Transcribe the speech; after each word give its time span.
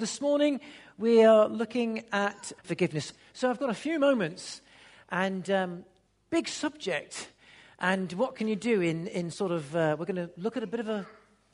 This 0.00 0.22
morning 0.22 0.60
we 0.96 1.24
are 1.24 1.46
looking 1.46 2.04
at 2.10 2.52
forgiveness. 2.64 3.12
So 3.34 3.50
I've 3.50 3.58
got 3.58 3.68
a 3.68 3.74
few 3.74 3.98
moments 3.98 4.62
and 5.10 5.50
um, 5.50 5.84
big 6.30 6.48
subject. 6.48 7.28
And 7.78 8.10
what 8.14 8.34
can 8.34 8.48
you 8.48 8.56
do 8.56 8.80
in, 8.80 9.08
in 9.08 9.30
sort 9.30 9.52
of, 9.52 9.76
uh, 9.76 9.96
we're 9.98 10.06
going 10.06 10.16
to 10.26 10.30
look 10.38 10.56
at 10.56 10.62
a 10.62 10.66
bit 10.66 10.80
of 10.80 10.88
a, 10.88 11.06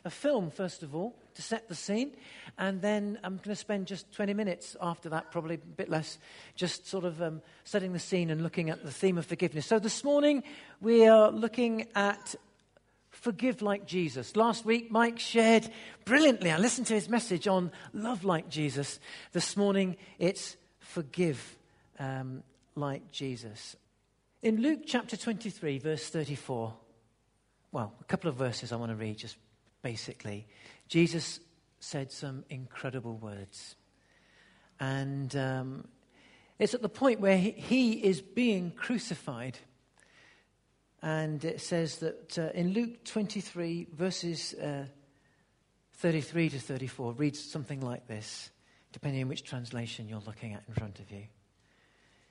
a 0.04 0.10
film 0.10 0.52
first 0.52 0.84
of 0.84 0.94
all 0.94 1.16
to 1.34 1.42
set 1.42 1.68
the 1.68 1.74
scene. 1.74 2.12
And 2.56 2.80
then 2.80 3.18
I'm 3.24 3.38
going 3.38 3.48
to 3.48 3.56
spend 3.56 3.88
just 3.88 4.12
20 4.12 4.32
minutes 4.32 4.76
after 4.80 5.08
that, 5.08 5.32
probably 5.32 5.56
a 5.56 5.58
bit 5.58 5.90
less, 5.90 6.16
just 6.54 6.86
sort 6.86 7.04
of 7.04 7.20
um, 7.20 7.42
setting 7.64 7.92
the 7.94 7.98
scene 7.98 8.30
and 8.30 8.44
looking 8.44 8.70
at 8.70 8.84
the 8.84 8.92
theme 8.92 9.18
of 9.18 9.26
forgiveness. 9.26 9.66
So 9.66 9.80
this 9.80 10.04
morning 10.04 10.44
we 10.80 11.08
are 11.08 11.32
looking 11.32 11.88
at 11.96 12.36
forgive 13.20 13.62
like 13.62 13.86
Jesus. 13.86 14.36
Last 14.36 14.64
week, 14.64 14.90
Mike 14.90 15.18
shared 15.18 15.68
brilliantly. 16.04 16.50
I 16.50 16.58
listened 16.58 16.86
to 16.88 16.94
his 16.94 17.08
message 17.08 17.48
on 17.48 17.72
love 17.92 18.24
like 18.24 18.48
Jesus. 18.48 19.00
This 19.32 19.56
morning, 19.56 19.96
it's 20.18 20.56
forgive 20.78 21.58
um, 21.98 22.42
like 22.74 23.10
Jesus. 23.10 23.76
In 24.42 24.60
Luke 24.60 24.80
chapter 24.86 25.16
23, 25.16 25.78
verse 25.78 26.08
34, 26.08 26.74
well, 27.72 27.92
a 28.00 28.04
couple 28.04 28.28
of 28.28 28.36
verses 28.36 28.70
I 28.70 28.76
want 28.76 28.90
to 28.90 28.96
read 28.96 29.18
just 29.18 29.36
basically. 29.82 30.46
Jesus 30.88 31.40
said 31.80 32.12
some 32.12 32.44
incredible 32.50 33.16
words. 33.16 33.76
And 34.78 35.34
um, 35.36 35.88
it's 36.58 36.74
at 36.74 36.82
the 36.82 36.88
point 36.88 37.20
where 37.20 37.38
he, 37.38 37.52
he 37.52 37.92
is 37.92 38.20
being 38.20 38.70
crucified. 38.72 39.58
And 41.06 41.44
it 41.44 41.60
says 41.60 41.98
that 41.98 42.36
uh, 42.36 42.48
in 42.52 42.72
Luke 42.72 43.04
23, 43.04 43.86
verses 43.92 44.54
uh, 44.54 44.86
33 45.98 46.48
to 46.48 46.58
34, 46.58 47.12
reads 47.12 47.38
something 47.38 47.80
like 47.80 48.08
this, 48.08 48.50
depending 48.90 49.22
on 49.22 49.28
which 49.28 49.44
translation 49.44 50.08
you're 50.08 50.20
looking 50.26 50.54
at 50.54 50.64
in 50.66 50.74
front 50.74 50.98
of 50.98 51.08
you. 51.12 51.18
It 51.18 51.28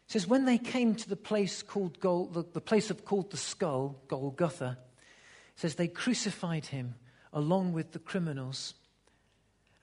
says, 0.07 0.27
When 0.27 0.43
they 0.43 0.57
came 0.57 0.93
to 0.93 1.07
the 1.07 1.15
place 1.15 1.63
called 1.63 2.01
Gol- 2.01 2.25
the, 2.25 2.43
the 2.51 2.59
place 2.59 2.89
of 2.89 3.05
called 3.05 3.31
the 3.31 3.37
skull, 3.37 3.95
Golgotha, 4.09 4.77
it 5.53 5.59
says 5.61 5.75
they 5.75 5.87
crucified 5.87 6.65
him 6.65 6.95
along 7.31 7.71
with 7.71 7.93
the 7.93 7.99
criminals. 7.99 8.73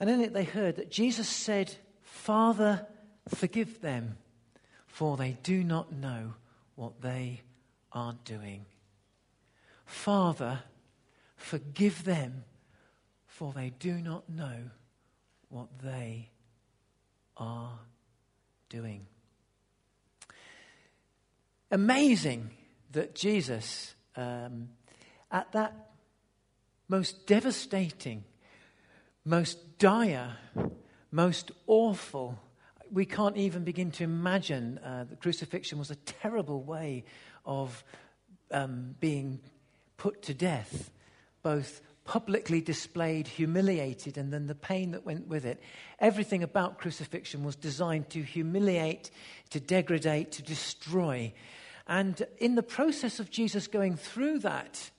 And 0.00 0.11
in 0.11 0.20
it 0.20 0.34
they 0.34 0.44
heard 0.44 0.77
that 0.77 0.91
Jesus 0.91 1.31
said, 1.31 1.75
Father, 2.03 2.86
forgive 3.28 3.81
them, 3.81 4.19
for 4.86 5.16
they 5.16 5.38
do 5.42 5.64
not 5.64 5.94
know 5.94 6.34
what 6.75 7.00
they 7.00 7.41
are 7.91 8.16
doing. 8.27 8.66
Father, 9.92 10.58
forgive 11.36 12.02
them, 12.04 12.44
for 13.26 13.52
they 13.52 13.70
do 13.78 13.92
not 14.00 14.28
know 14.28 14.70
what 15.48 15.68
they 15.80 16.30
are 17.36 17.78
doing. 18.68 19.06
Amazing 21.70 22.50
that 22.92 23.14
Jesus, 23.14 23.94
um, 24.16 24.70
at 25.30 25.52
that 25.52 25.92
most 26.88 27.26
devastating, 27.26 28.24
most 29.26 29.78
dire, 29.78 30.36
most 31.12 31.52
awful, 31.66 32.40
we 32.90 33.04
can't 33.04 33.36
even 33.36 33.62
begin 33.62 33.90
to 33.92 34.04
imagine 34.04 34.78
uh, 34.78 35.04
the 35.04 35.16
crucifixion 35.16 35.78
was 35.78 35.90
a 35.90 35.96
terrible 35.96 36.62
way 36.62 37.04
of 37.44 37.84
um, 38.50 38.96
being 38.98 39.38
put 39.96 40.22
to 40.22 40.34
death, 40.34 40.90
both 41.42 41.80
publicly 42.04 42.60
displayed, 42.60 43.28
humiliated, 43.28 44.18
and 44.18 44.32
then 44.32 44.46
the 44.46 44.54
pain 44.54 44.90
that 44.90 45.06
went 45.06 45.28
with 45.28 45.44
it. 45.44 45.62
Everything 46.00 46.42
about 46.42 46.78
crucifixion 46.78 47.44
was 47.44 47.54
designed 47.54 48.10
to 48.10 48.22
humiliate, 48.22 49.10
to 49.50 49.60
degrade, 49.60 50.32
to 50.32 50.42
destroy. 50.42 51.32
And 51.86 52.20
in 52.38 52.54
the 52.54 52.62
process 52.62 53.20
of 53.20 53.30
Jesus 53.30 53.66
going 53.66 53.97
through 53.97 54.41
that, 54.41 54.91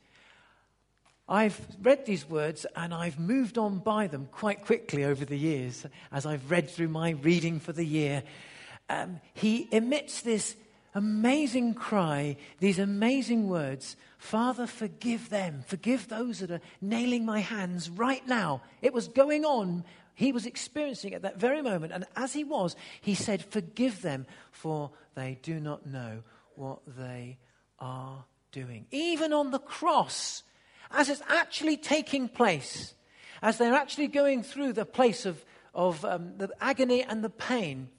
I've 1.27 1.59
read 1.81 2.05
these 2.05 2.29
words 2.29 2.65
and 2.75 2.93
I've 2.93 3.17
moved 3.17 3.57
on 3.57 3.79
by 3.79 4.07
them 4.07 4.27
quite 4.31 4.65
quickly 4.65 5.05
over 5.05 5.23
the 5.23 5.37
years 5.37 5.85
as 6.11 6.25
I've 6.25 6.51
read 6.51 6.69
through 6.69 6.89
my 6.89 7.11
reading 7.11 7.59
for 7.59 7.71
the 7.71 7.85
year. 7.85 8.23
Um, 8.89 9.21
he 9.33 9.69
emits 9.71 10.21
this 10.21 10.55
amazing 10.95 11.73
cry, 11.73 12.37
these 12.59 12.79
amazing 12.79 13.47
words 13.47 13.95
Father, 14.23 14.67
forgive 14.67 15.29
them. 15.29 15.65
Forgive 15.67 16.07
those 16.07 16.39
that 16.39 16.49
are 16.49 16.61
nailing 16.79 17.25
my 17.25 17.41
hands 17.41 17.89
right 17.89 18.25
now. 18.25 18.61
It 18.81 18.93
was 18.93 19.09
going 19.09 19.43
on. 19.43 19.83
He 20.13 20.31
was 20.31 20.45
experiencing 20.45 21.13
at 21.13 21.23
that 21.23 21.41
very 21.41 21.61
moment. 21.61 21.91
And 21.91 22.05
as 22.15 22.31
he 22.31 22.45
was, 22.45 22.77
he 23.01 23.15
said, 23.15 23.43
Forgive 23.43 24.01
them, 24.01 24.25
for 24.49 24.91
they 25.15 25.39
do 25.41 25.59
not 25.59 25.85
know 25.85 26.23
what 26.55 26.79
they 26.87 27.37
are 27.79 28.23
doing. 28.53 28.85
Even 28.91 29.33
on 29.33 29.51
the 29.51 29.59
cross, 29.59 30.43
as 30.89 31.09
it's 31.09 31.21
actually 31.27 31.75
taking 31.75 32.29
place, 32.29 32.93
as 33.41 33.57
they're 33.57 33.73
actually 33.73 34.07
going 34.07 34.41
through 34.41 34.71
the 34.71 34.85
place 34.85 35.25
of, 35.25 35.43
of 35.73 36.05
um, 36.05 36.37
the 36.37 36.49
agony 36.61 37.03
and 37.03 37.25
the 37.25 37.29
pain, 37.29 37.89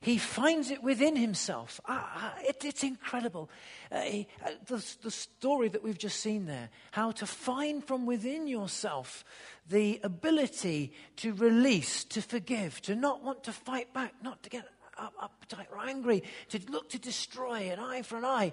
he 0.00 0.18
finds 0.18 0.70
it 0.70 0.82
within 0.82 1.16
himself. 1.16 1.80
Ah, 1.88 2.12
ah, 2.14 2.34
it, 2.42 2.64
it's 2.64 2.82
incredible. 2.82 3.50
Uh, 3.90 4.00
he, 4.00 4.28
uh, 4.44 4.50
the, 4.66 4.96
the 5.02 5.10
story 5.10 5.68
that 5.68 5.82
we've 5.82 5.98
just 5.98 6.20
seen 6.20 6.46
there, 6.46 6.68
how 6.92 7.10
to 7.12 7.26
find 7.26 7.84
from 7.84 8.06
within 8.06 8.46
yourself 8.46 9.24
the 9.68 10.00
ability 10.02 10.92
to 11.16 11.32
release, 11.34 12.04
to 12.04 12.20
forgive, 12.20 12.80
to 12.82 12.94
not 12.94 13.22
want 13.22 13.44
to 13.44 13.52
fight 13.52 13.92
back, 13.92 14.14
not 14.22 14.42
to 14.42 14.50
get 14.50 14.66
up, 14.98 15.14
uptight 15.20 15.66
or 15.72 15.80
angry, 15.80 16.22
to 16.50 16.60
look 16.70 16.90
to 16.90 16.98
destroy 16.98 17.70
an 17.70 17.78
eye 17.78 18.02
for 18.02 18.18
an 18.18 18.24
eye. 18.24 18.52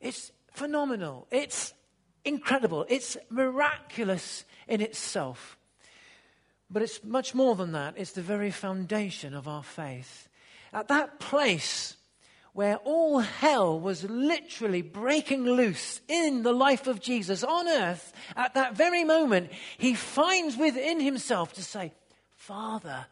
It's 0.00 0.32
phenomenal. 0.52 1.26
It's 1.30 1.72
incredible. 2.24 2.86
It's 2.88 3.16
miraculous 3.30 4.44
in 4.68 4.80
itself. 4.80 5.56
But 6.72 6.82
it's 6.82 7.04
much 7.04 7.34
more 7.34 7.54
than 7.54 7.72
that. 7.72 7.94
It's 7.98 8.12
the 8.12 8.22
very 8.22 8.50
foundation 8.50 9.34
of 9.34 9.46
our 9.46 9.62
faith. 9.62 10.28
At 10.72 10.88
that 10.88 11.20
place 11.20 11.96
where 12.54 12.76
all 12.78 13.20
hell 13.20 13.78
was 13.78 14.04
literally 14.04 14.82
breaking 14.82 15.44
loose 15.44 16.00
in 16.08 16.42
the 16.42 16.52
life 16.52 16.86
of 16.86 17.00
Jesus 17.00 17.44
on 17.44 17.68
earth, 17.68 18.12
at 18.36 18.54
that 18.54 18.76
very 18.76 19.04
moment, 19.04 19.50
he 19.78 19.94
finds 19.94 20.56
within 20.56 21.00
himself 21.00 21.52
to 21.54 21.62
say, 21.62 21.92
Father, 22.36 23.06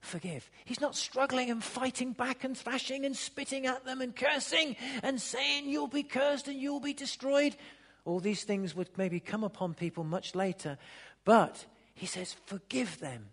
forgive. 0.00 0.50
He's 0.64 0.80
not 0.80 0.94
struggling 0.94 1.50
and 1.50 1.64
fighting 1.64 2.12
back 2.12 2.44
and 2.44 2.56
thrashing 2.56 3.04
and 3.04 3.16
spitting 3.16 3.66
at 3.66 3.84
them 3.84 4.00
and 4.00 4.14
cursing 4.14 4.76
and 5.02 5.20
saying, 5.20 5.68
You'll 5.68 5.88
be 5.88 6.02
cursed 6.02 6.48
and 6.48 6.58
you'll 6.58 6.80
be 6.80 6.94
destroyed. 6.94 7.56
All 8.04 8.20
these 8.20 8.44
things 8.44 8.74
would 8.74 8.88
maybe 8.96 9.20
come 9.20 9.44
upon 9.44 9.74
people 9.74 10.04
much 10.04 10.34
later. 10.34 10.78
But 11.24 11.66
he 12.00 12.06
says, 12.06 12.34
Forgive 12.46 12.98
them, 12.98 13.26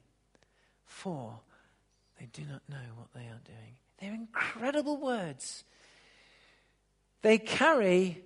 for 0.85 1.39
they 2.19 2.25
do 2.33 2.41
not 2.41 2.61
know 2.67 2.85
what 2.97 3.13
they 3.13 3.21
are 3.21 3.39
doing. 3.45 3.75
They're 3.97 4.13
incredible 4.13 4.97
words. 4.97 5.63
They 7.21 7.37
carry 7.37 8.21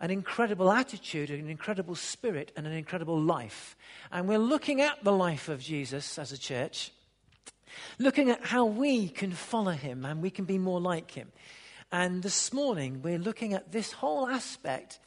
an 0.00 0.10
incredible 0.10 0.72
attitude, 0.72 1.30
an 1.30 1.48
incredible 1.48 1.94
spirit, 1.94 2.50
and 2.56 2.66
an 2.66 2.72
incredible 2.72 3.20
life. 3.20 3.76
And 4.10 4.28
we're 4.28 4.38
looking 4.38 4.80
at 4.80 5.04
the 5.04 5.12
life 5.12 5.48
of 5.48 5.60
Jesus 5.60 6.18
as 6.18 6.32
a 6.32 6.38
church, 6.38 6.90
looking 8.00 8.30
at 8.30 8.44
how 8.44 8.64
we 8.64 9.08
can 9.08 9.30
follow 9.30 9.70
him 9.70 10.04
and 10.04 10.20
we 10.20 10.30
can 10.30 10.44
be 10.44 10.58
more 10.58 10.80
like 10.80 11.12
him. 11.12 11.30
And 11.92 12.20
this 12.20 12.52
morning, 12.52 13.00
we're 13.00 13.18
looking 13.18 13.54
at 13.54 13.70
this 13.70 13.92
whole 13.92 14.26
aspect 14.26 14.98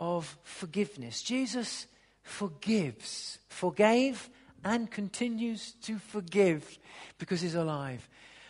of 0.00 0.36
forgiveness. 0.42 1.22
Jesus 1.22 1.86
forgives, 2.24 3.38
forgave, 3.48 4.28
and 4.64 4.90
continues 4.90 5.72
to 5.82 5.98
forgive 5.98 6.78
because 7.18 7.42
he's 7.42 7.54
alive. 7.54 8.08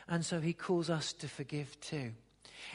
And 0.09 0.25
so 0.25 0.41
he 0.41 0.55
calls 0.55 0.89
us 0.89 1.13
to 1.15 1.29
forgive 1.29 1.79
too. 1.81 2.13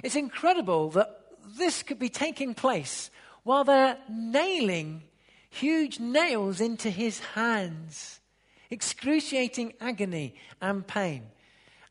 It's 0.03 0.15
incredible 0.15 0.89
that 0.91 1.09
this 1.57 1.81
could 1.81 1.97
be 1.97 2.09
taking 2.09 2.53
place 2.53 3.09
while 3.43 3.63
they're 3.63 3.97
nailing 4.09 5.03
huge 5.49 5.99
nails 5.99 6.61
into 6.61 6.89
his 6.89 7.19
hands, 7.19 8.19
excruciating 8.69 9.73
agony 9.81 10.35
and 10.61 10.85
pain. 10.85 11.23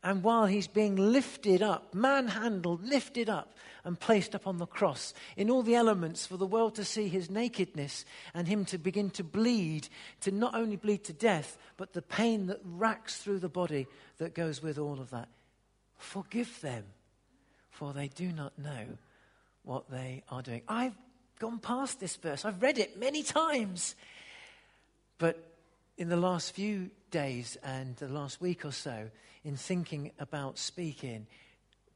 And 0.01 0.23
while 0.23 0.45
he's 0.45 0.67
being 0.67 0.95
lifted 0.95 1.61
up, 1.61 1.93
manhandled, 1.93 2.85
lifted 2.85 3.29
up, 3.29 3.53
and 3.83 3.99
placed 3.99 4.33
up 4.35 4.47
on 4.47 4.57
the 4.57 4.65
cross 4.65 5.13
in 5.35 5.49
all 5.49 5.63
the 5.63 5.75
elements 5.75 6.25
for 6.25 6.37
the 6.37 6.45
world 6.45 6.75
to 6.75 6.85
see 6.85 7.07
his 7.07 7.29
nakedness 7.29 8.05
and 8.33 8.47
him 8.47 8.65
to 8.65 8.77
begin 8.77 9.09
to 9.11 9.23
bleed, 9.23 9.89
to 10.21 10.31
not 10.31 10.55
only 10.55 10.75
bleed 10.75 11.03
to 11.05 11.13
death, 11.13 11.57
but 11.75 11.93
the 11.93 12.01
pain 12.01 12.47
that 12.47 12.59
racks 12.63 13.17
through 13.17 13.39
the 13.39 13.49
body 13.49 13.87
that 14.17 14.35
goes 14.35 14.61
with 14.61 14.77
all 14.77 14.99
of 14.99 15.09
that. 15.09 15.27
Forgive 15.97 16.61
them, 16.61 16.85
for 17.71 17.93
they 17.93 18.07
do 18.07 18.31
not 18.31 18.57
know 18.57 18.85
what 19.63 19.89
they 19.89 20.23
are 20.29 20.41
doing. 20.41 20.61
I've 20.67 20.95
gone 21.39 21.59
past 21.59 21.99
this 21.99 22.15
verse, 22.15 22.45
I've 22.45 22.61
read 22.61 22.77
it 22.77 22.99
many 22.99 23.23
times, 23.23 23.95
but 25.17 25.41
in 25.97 26.09
the 26.09 26.17
last 26.17 26.53
few 26.53 26.89
days 27.11 27.57
and 27.63 27.95
the 27.97 28.07
last 28.07 28.41
week 28.41 28.65
or 28.65 28.71
so, 28.71 29.09
in 29.43 29.55
thinking 29.55 30.11
about 30.19 30.57
speaking, 30.57 31.27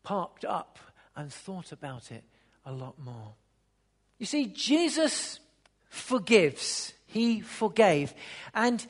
parked 0.04 0.46
up 0.46 0.80
and 1.16 1.32
thought 1.32 1.72
about 1.72 2.12
it 2.12 2.24
a 2.66 2.72
lot 2.72 2.98
more. 3.00 3.34
You 4.20 4.26
see, 4.26 4.48
Jesus 4.48 5.40
forgives. 5.90 6.94
He 7.06 7.42
forgave. 7.42 8.14
And 8.54 8.86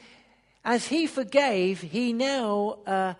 as 0.64 0.88
he 0.88 1.08
forgave, 1.08 1.82
he 1.82 2.14
now, 2.14 2.78
uh, 2.86 3.14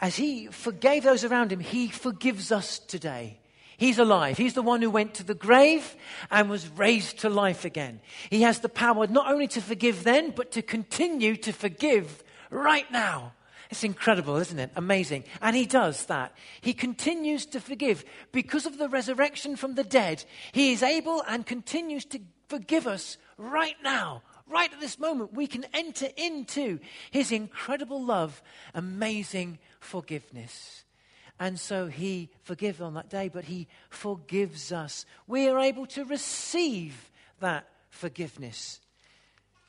as 0.00 0.16
he 0.16 0.48
forgave 0.48 1.04
those 1.04 1.24
around 1.24 1.52
him, 1.52 1.60
he 1.60 1.88
forgives 1.88 2.50
us 2.50 2.78
today. 2.78 3.38
He's 3.76 3.98
alive. 3.98 4.38
He's 4.38 4.54
the 4.54 4.62
one 4.62 4.80
who 4.80 4.90
went 4.90 5.14
to 5.14 5.24
the 5.24 5.34
grave 5.34 5.96
and 6.30 6.48
was 6.48 6.68
raised 6.68 7.18
to 7.20 7.28
life 7.28 7.64
again. 7.64 8.00
He 8.30 8.42
has 8.42 8.60
the 8.60 8.68
power 8.68 9.06
not 9.06 9.30
only 9.30 9.48
to 9.48 9.60
forgive 9.60 10.04
then, 10.04 10.30
but 10.30 10.52
to 10.52 10.62
continue 10.62 11.36
to 11.36 11.52
forgive 11.52 12.22
right 12.50 12.90
now. 12.90 13.32
It's 13.70 13.84
incredible, 13.84 14.36
isn't 14.36 14.58
it? 14.58 14.70
Amazing. 14.76 15.24
And 15.42 15.56
he 15.56 15.66
does 15.66 16.06
that. 16.06 16.34
He 16.60 16.72
continues 16.72 17.46
to 17.46 17.60
forgive. 17.60 18.04
Because 18.32 18.64
of 18.64 18.78
the 18.78 18.88
resurrection 18.88 19.56
from 19.56 19.74
the 19.74 19.84
dead, 19.84 20.24
he 20.52 20.72
is 20.72 20.82
able 20.82 21.22
and 21.28 21.44
continues 21.44 22.04
to 22.06 22.20
forgive 22.48 22.86
us 22.86 23.18
right 23.36 23.76
now. 23.82 24.22
Right 24.48 24.72
at 24.72 24.80
this 24.80 24.98
moment, 24.98 25.34
we 25.34 25.48
can 25.48 25.66
enter 25.74 26.06
into 26.16 26.78
his 27.10 27.32
incredible 27.32 28.02
love, 28.02 28.40
amazing 28.72 29.58
forgiveness. 29.80 30.85
And 31.38 31.60
so 31.60 31.86
he 31.86 32.30
forgives 32.42 32.80
on 32.80 32.94
that 32.94 33.10
day, 33.10 33.28
but 33.28 33.44
he 33.44 33.68
forgives 33.90 34.72
us. 34.72 35.04
We 35.26 35.48
are 35.48 35.58
able 35.58 35.86
to 35.86 36.04
receive 36.04 37.10
that 37.40 37.68
forgiveness. 37.90 38.80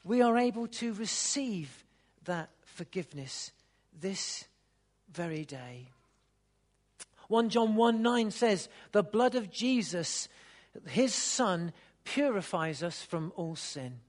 We 0.03 0.21
are 0.21 0.37
able 0.37 0.67
to 0.67 0.93
receive 0.93 1.83
that 2.23 2.49
forgiveness 2.63 3.51
this 3.99 4.45
very 5.11 5.43
day. 5.43 5.89
1 7.27 7.49
John 7.49 7.75
1 7.75 8.01
9 8.01 8.31
says, 8.31 8.69
The 8.93 9.03
blood 9.03 9.35
of 9.35 9.51
Jesus, 9.51 10.29
his 10.87 11.13
son, 11.13 11.73
purifies 12.05 12.83
us 12.83 13.01
from 13.01 13.33
all 13.35 13.55
sin. 13.57 13.99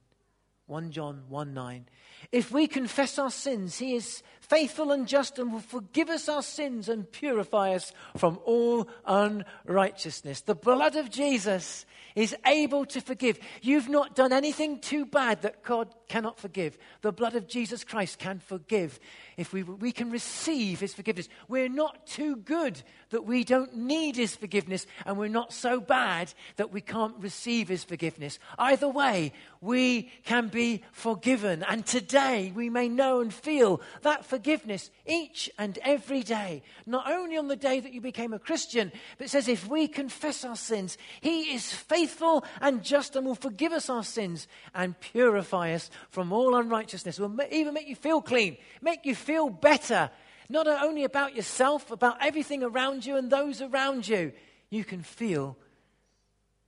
1 0.66 0.92
John 0.92 1.24
1 1.28 1.54
9. 1.54 1.86
If 2.32 2.52
we 2.52 2.66
confess 2.66 3.18
our 3.18 3.30
sins, 3.30 3.78
he 3.78 3.94
is 3.94 4.22
faithful 4.40 4.92
and 4.92 5.06
just 5.06 5.38
and 5.38 5.52
will 5.52 5.60
forgive 5.60 6.08
us 6.08 6.28
our 6.28 6.42
sins 6.42 6.88
and 6.88 7.10
purify 7.10 7.72
us 7.74 7.92
from 8.16 8.38
all 8.44 8.88
unrighteousness. 9.06 10.42
The 10.42 10.54
blood 10.54 10.96
of 10.96 11.10
Jesus 11.10 11.84
is 12.14 12.34
able 12.46 12.84
to 12.86 13.00
forgive. 13.00 13.38
You've 13.62 13.88
not 13.88 14.16
done 14.16 14.32
anything 14.32 14.80
too 14.80 15.04
bad 15.04 15.42
that 15.42 15.62
God 15.62 15.94
cannot 16.08 16.38
forgive. 16.38 16.78
The 17.02 17.12
blood 17.12 17.34
of 17.34 17.46
Jesus 17.46 17.84
Christ 17.84 18.18
can 18.18 18.38
forgive. 18.38 18.98
If 19.38 19.52
we, 19.52 19.62
we 19.62 19.92
can 19.92 20.10
receive 20.10 20.80
his 20.80 20.92
forgiveness, 20.92 21.28
we're 21.46 21.68
not 21.68 22.08
too 22.08 22.34
good 22.34 22.82
that 23.10 23.24
we 23.24 23.44
don't 23.44 23.74
need 23.76 24.16
his 24.16 24.34
forgiveness, 24.34 24.84
and 25.06 25.16
we're 25.16 25.28
not 25.28 25.52
so 25.52 25.80
bad 25.80 26.34
that 26.56 26.72
we 26.72 26.80
can't 26.80 27.14
receive 27.20 27.68
his 27.68 27.84
forgiveness. 27.84 28.40
Either 28.58 28.88
way, 28.88 29.32
we 29.60 30.10
can 30.24 30.48
be 30.48 30.82
forgiven. 30.90 31.62
And 31.68 31.86
today 31.86 32.52
we 32.54 32.68
may 32.68 32.88
know 32.88 33.20
and 33.20 33.32
feel 33.32 33.80
that 34.02 34.24
forgiveness 34.24 34.90
each 35.06 35.48
and 35.56 35.78
every 35.82 36.24
day. 36.24 36.62
Not 36.84 37.08
only 37.08 37.36
on 37.36 37.46
the 37.46 37.56
day 37.56 37.78
that 37.78 37.92
you 37.92 38.00
became 38.00 38.32
a 38.32 38.40
Christian, 38.40 38.90
but 39.16 39.26
it 39.26 39.30
says 39.30 39.46
if 39.46 39.68
we 39.68 39.86
confess 39.86 40.44
our 40.44 40.56
sins, 40.56 40.98
he 41.20 41.54
is 41.54 41.72
faithful 41.72 42.44
and 42.60 42.82
just 42.82 43.14
and 43.14 43.24
will 43.24 43.36
forgive 43.36 43.72
us 43.72 43.88
our 43.88 44.04
sins 44.04 44.48
and 44.74 44.98
purify 44.98 45.72
us 45.72 45.90
from 46.10 46.32
all 46.32 46.56
unrighteousness. 46.56 47.20
Will 47.20 47.36
even 47.52 47.74
make 47.74 47.88
you 47.88 47.96
feel 47.96 48.20
clean, 48.20 48.56
make 48.82 49.06
you 49.06 49.14
feel 49.28 49.50
better. 49.50 50.10
Not 50.48 50.66
only 50.66 51.04
about 51.04 51.36
yourself, 51.36 51.90
about 51.90 52.16
everything 52.22 52.62
around 52.62 53.04
you 53.04 53.18
and 53.18 53.30
those 53.30 53.60
around 53.60 54.08
you. 54.08 54.32
You 54.70 54.84
can 54.84 55.02
feel 55.02 55.58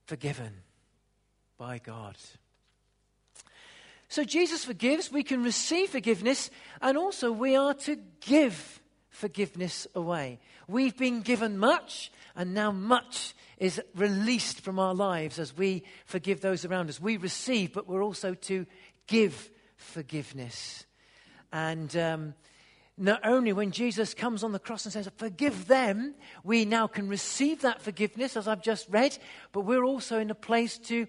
forgiven 0.05 0.53
by 1.57 1.79
God. 1.79 2.17
So 4.09 4.23
Jesus 4.23 4.63
forgives, 4.63 5.11
we 5.11 5.23
can 5.23 5.41
receive 5.41 5.89
forgiveness, 5.89 6.51
and 6.83 6.99
also 6.99 7.31
we 7.31 7.55
are 7.55 7.73
to 7.85 7.97
give 8.19 8.79
forgiveness 9.09 9.87
away. 9.95 10.39
We've 10.67 10.97
been 10.97 11.21
given 11.21 11.57
much, 11.57 12.11
and 12.35 12.53
now 12.53 12.71
much 12.71 13.33
is 13.57 13.81
released 13.95 14.61
from 14.61 14.77
our 14.77 14.93
lives 14.93 15.39
as 15.39 15.57
we 15.57 15.83
forgive 16.05 16.41
those 16.41 16.63
around 16.63 16.89
us. 16.89 17.01
We 17.01 17.17
receive, 17.17 17.73
but 17.73 17.87
we're 17.87 18.03
also 18.03 18.35
to 18.35 18.67
give 19.07 19.49
forgiveness. 19.77 20.85
And 21.51 21.95
um, 21.97 22.33
not 23.01 23.25
only 23.25 23.51
when 23.51 23.71
Jesus 23.71 24.13
comes 24.13 24.43
on 24.43 24.51
the 24.51 24.59
cross 24.59 24.85
and 24.85 24.93
says, 24.93 25.09
Forgive 25.17 25.67
them, 25.67 26.13
we 26.43 26.65
now 26.65 26.87
can 26.87 27.07
receive 27.07 27.61
that 27.61 27.81
forgiveness, 27.81 28.37
as 28.37 28.47
I've 28.47 28.61
just 28.61 28.87
read, 28.89 29.17
but 29.51 29.61
we're 29.61 29.83
also 29.83 30.19
in 30.19 30.29
a 30.29 30.35
place 30.35 30.77
to 30.79 31.07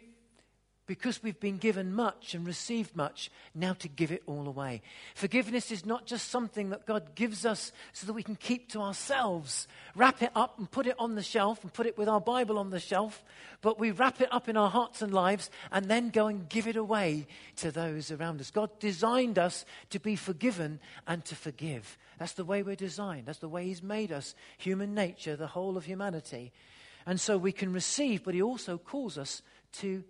because 0.92 1.22
we've 1.22 1.40
been 1.40 1.56
given 1.56 1.94
much 1.94 2.34
and 2.34 2.46
received 2.46 2.94
much, 2.94 3.30
now 3.54 3.72
to 3.72 3.88
give 3.88 4.12
it 4.12 4.22
all 4.26 4.46
away. 4.46 4.82
Forgiveness 5.14 5.72
is 5.72 5.86
not 5.86 6.04
just 6.04 6.28
something 6.28 6.68
that 6.68 6.84
God 6.84 7.14
gives 7.14 7.46
us 7.46 7.72
so 7.94 8.06
that 8.06 8.12
we 8.12 8.22
can 8.22 8.36
keep 8.36 8.68
to 8.72 8.80
ourselves, 8.82 9.66
wrap 9.96 10.20
it 10.20 10.30
up 10.36 10.58
and 10.58 10.70
put 10.70 10.86
it 10.86 10.94
on 10.98 11.14
the 11.14 11.22
shelf 11.22 11.62
and 11.62 11.72
put 11.72 11.86
it 11.86 11.96
with 11.96 12.10
our 12.10 12.20
Bible 12.20 12.58
on 12.58 12.68
the 12.68 12.78
shelf, 12.78 13.24
but 13.62 13.80
we 13.80 13.90
wrap 13.90 14.20
it 14.20 14.30
up 14.30 14.50
in 14.50 14.56
our 14.58 14.68
hearts 14.68 15.00
and 15.00 15.14
lives 15.14 15.48
and 15.70 15.86
then 15.86 16.10
go 16.10 16.26
and 16.26 16.46
give 16.50 16.66
it 16.66 16.76
away 16.76 17.26
to 17.56 17.70
those 17.70 18.10
around 18.10 18.38
us. 18.42 18.50
God 18.50 18.78
designed 18.78 19.38
us 19.38 19.64
to 19.88 19.98
be 19.98 20.14
forgiven 20.14 20.78
and 21.06 21.24
to 21.24 21.34
forgive. 21.34 21.96
That's 22.18 22.34
the 22.34 22.44
way 22.44 22.62
we're 22.62 22.76
designed, 22.76 23.24
that's 23.24 23.38
the 23.38 23.48
way 23.48 23.64
He's 23.64 23.82
made 23.82 24.12
us, 24.12 24.34
human 24.58 24.92
nature, 24.92 25.36
the 25.36 25.46
whole 25.46 25.78
of 25.78 25.86
humanity. 25.86 26.52
And 27.06 27.18
so 27.18 27.38
we 27.38 27.52
can 27.52 27.72
receive, 27.72 28.24
but 28.24 28.34
He 28.34 28.42
also 28.42 28.76
calls 28.76 29.16
us 29.16 29.40
to 29.80 30.04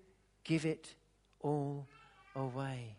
give 0.44 0.65
it 0.65 0.94
all 1.41 1.87
away. 2.35 2.97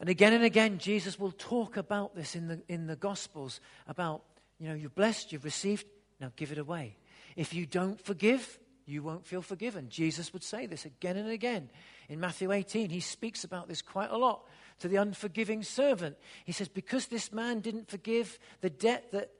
And 0.00 0.08
again 0.08 0.32
and 0.32 0.44
again, 0.44 0.78
Jesus 0.78 1.18
will 1.18 1.32
talk 1.32 1.76
about 1.76 2.14
this 2.14 2.36
in 2.36 2.48
the, 2.48 2.62
in 2.68 2.86
the 2.86 2.96
Gospels 2.96 3.60
about, 3.88 4.22
you 4.58 4.68
know, 4.68 4.74
you're 4.74 4.90
blessed, 4.90 5.32
you've 5.32 5.44
received, 5.44 5.86
now 6.20 6.30
give 6.36 6.52
it 6.52 6.58
away. 6.58 6.96
If 7.34 7.52
you 7.52 7.66
don't 7.66 8.00
forgive, 8.00 8.58
you 8.86 9.02
won't 9.02 9.26
feel 9.26 9.42
forgiven. 9.42 9.88
Jesus 9.90 10.32
would 10.32 10.42
say 10.42 10.66
this 10.66 10.84
again 10.84 11.16
and 11.16 11.28
again. 11.28 11.68
In 12.08 12.20
Matthew 12.20 12.52
18, 12.52 12.90
he 12.90 13.00
speaks 13.00 13.44
about 13.44 13.68
this 13.68 13.82
quite 13.82 14.10
a 14.10 14.16
lot 14.16 14.46
to 14.78 14.88
the 14.88 14.96
unforgiving 14.96 15.62
servant. 15.62 16.16
He 16.44 16.52
says, 16.52 16.68
Because 16.68 17.06
this 17.06 17.32
man 17.32 17.60
didn't 17.60 17.90
forgive 17.90 18.38
the 18.60 18.70
debt 18.70 19.10
that 19.12 19.32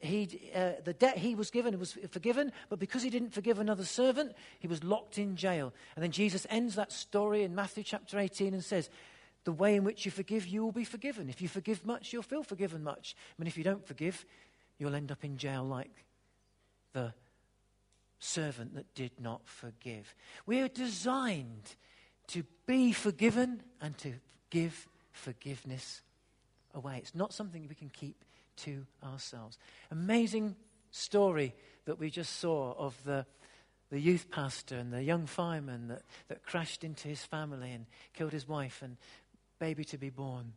he, 0.00 0.50
uh, 0.54 0.72
the 0.84 0.92
debt 0.92 1.18
he 1.18 1.36
was 1.36 1.50
given 1.50 1.78
was 1.78 1.96
forgiven, 2.10 2.50
but 2.68 2.80
because 2.80 3.02
he 3.02 3.10
didn't 3.10 3.32
forgive 3.32 3.60
another 3.60 3.84
servant, 3.84 4.32
he 4.58 4.66
was 4.66 4.82
locked 4.82 5.18
in 5.18 5.36
jail. 5.36 5.72
And 5.94 6.02
then 6.02 6.10
Jesus 6.10 6.46
ends 6.50 6.74
that 6.74 6.90
story 6.92 7.44
in 7.44 7.54
Matthew 7.54 7.84
chapter 7.84 8.18
18 8.18 8.52
and 8.52 8.64
says, 8.64 8.90
The 9.44 9.52
way 9.52 9.76
in 9.76 9.84
which 9.84 10.04
you 10.04 10.10
forgive, 10.10 10.46
you 10.46 10.64
will 10.64 10.72
be 10.72 10.84
forgiven. 10.84 11.28
If 11.28 11.40
you 11.40 11.48
forgive 11.48 11.86
much, 11.86 12.12
you'll 12.12 12.22
feel 12.22 12.42
forgiven 12.42 12.82
much. 12.82 13.14
Mean, 13.38 13.46
if 13.46 13.56
you 13.56 13.62
don't 13.62 13.86
forgive, 13.86 14.24
you'll 14.78 14.96
end 14.96 15.12
up 15.12 15.24
in 15.24 15.36
jail 15.36 15.62
like 15.62 16.04
the 16.92 17.14
servant 18.18 18.74
that 18.74 18.92
did 18.94 19.12
not 19.20 19.42
forgive. 19.44 20.14
We 20.46 20.60
are 20.62 20.68
designed 20.68 21.76
to 22.28 22.42
be 22.66 22.90
forgiven 22.90 23.62
and 23.80 23.96
to 23.98 24.14
give 24.50 24.88
forgiveness 25.12 26.02
away. 26.74 26.98
It's 26.98 27.14
not 27.14 27.32
something 27.32 27.66
we 27.68 27.76
can 27.76 27.90
keep 27.90 28.24
to 28.58 28.86
ourselves. 29.04 29.58
Amazing 29.90 30.56
story 30.90 31.54
that 31.84 31.98
we 31.98 32.10
just 32.10 32.38
saw 32.38 32.72
of 32.78 32.94
the, 33.04 33.26
the 33.90 34.00
youth 34.00 34.30
pastor 34.30 34.76
and 34.76 34.92
the 34.92 35.02
young 35.02 35.26
fireman 35.26 35.88
that, 35.88 36.02
that 36.28 36.42
crashed 36.42 36.84
into 36.84 37.08
his 37.08 37.24
family 37.24 37.70
and 37.72 37.86
killed 38.14 38.32
his 38.32 38.48
wife 38.48 38.82
and 38.82 38.96
baby 39.58 39.84
to 39.84 39.98
be 39.98 40.10
born. 40.10 40.52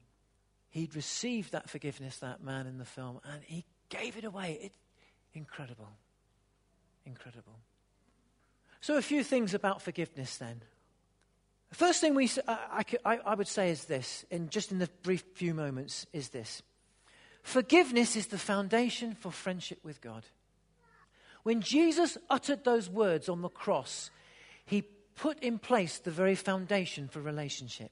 He'd 0.69 0.95
received 0.95 1.51
that 1.51 1.69
forgiveness, 1.69 2.17
that 2.17 2.43
man 2.43 2.67
in 2.67 2.77
the 2.77 2.85
film, 2.85 3.19
and 3.23 3.41
he 3.43 3.65
gave 3.89 4.17
it 4.17 4.23
away. 4.23 4.59
It, 4.61 4.71
incredible. 5.33 5.89
Incredible. 7.05 7.59
So, 8.81 8.97
a 8.97 9.01
few 9.01 9.23
things 9.23 9.53
about 9.53 9.81
forgiveness 9.81 10.37
then. 10.37 10.61
The 11.69 11.75
first 11.75 12.01
thing 12.01 12.15
we, 12.15 12.29
I, 12.47 12.83
I, 13.05 13.17
I 13.25 13.35
would 13.35 13.47
say 13.47 13.69
is 13.69 13.85
this, 13.85 14.25
in 14.31 14.49
just 14.49 14.71
in 14.71 14.79
the 14.79 14.89
brief 15.03 15.23
few 15.35 15.53
moments, 15.53 16.05
is 16.13 16.29
this. 16.29 16.61
Forgiveness 17.49 18.15
is 18.15 18.27
the 18.27 18.37
foundation 18.37 19.15
for 19.15 19.31
friendship 19.31 19.79
with 19.83 20.01
God. 20.01 20.23
When 21.41 21.61
Jesus 21.61 22.15
uttered 22.29 22.63
those 22.63 22.87
words 22.87 23.27
on 23.27 23.41
the 23.41 23.49
cross, 23.49 24.11
he 24.67 24.83
put 25.15 25.39
in 25.39 25.57
place 25.57 25.97
the 25.97 26.11
very 26.11 26.35
foundation 26.35 27.07
for 27.07 27.21
relationship. 27.21 27.89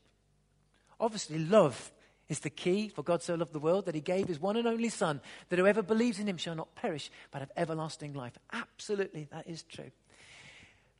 Obviously, 0.99 1.39
love 1.39 1.91
is 2.29 2.41
the 2.41 2.51
key, 2.51 2.89
for 2.89 3.01
God 3.01 3.23
so 3.23 3.33
loved 3.33 3.51
the 3.51 3.57
world 3.57 3.87
that 3.87 3.95
he 3.95 3.99
gave 3.99 4.27
his 4.27 4.39
one 4.39 4.57
and 4.57 4.67
only 4.67 4.89
Son, 4.89 5.21
that 5.49 5.57
whoever 5.57 5.81
believes 5.81 6.19
in 6.19 6.27
him 6.27 6.37
shall 6.37 6.53
not 6.53 6.75
perish, 6.75 7.09
but 7.31 7.39
have 7.39 7.51
everlasting 7.57 8.13
life. 8.13 8.37
Absolutely, 8.53 9.27
that 9.31 9.47
is 9.47 9.63
true. 9.63 9.89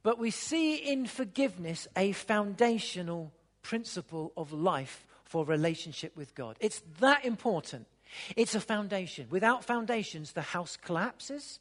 But 0.01 0.17
we 0.17 0.31
see 0.31 0.77
in 0.77 1.05
forgiveness 1.05 1.87
a 1.95 2.11
foundational 2.11 3.31
principle 3.61 4.33
of 4.35 4.51
life 4.51 5.05
for 5.25 5.45
relationship 5.45 6.17
with 6.17 6.33
God. 6.33 6.57
It's 6.59 6.81
that 6.99 7.23
important. 7.23 7.85
It's 8.35 8.55
a 8.55 8.59
foundation. 8.59 9.27
Without 9.29 9.63
foundations, 9.63 10.33
the 10.33 10.41
house 10.41 10.77
collapses. 10.77 11.59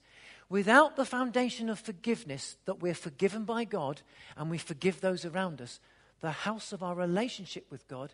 Without 0.49 0.97
the 0.97 1.05
foundation 1.05 1.69
of 1.69 1.79
forgiveness, 1.79 2.57
that 2.67 2.81
we're 2.81 2.95
forgiven 2.95 3.45
by 3.45 3.65
God 3.65 4.03
and 4.37 4.51
we 4.51 4.59
forgive 4.59 5.01
those 5.01 5.25
around 5.25 5.61
us, 5.61 5.81
the 6.21 6.31
house 6.31 6.73
of 6.73 6.83
our 6.83 6.95
relationship 6.95 7.67
with 7.71 7.87
God 7.89 8.13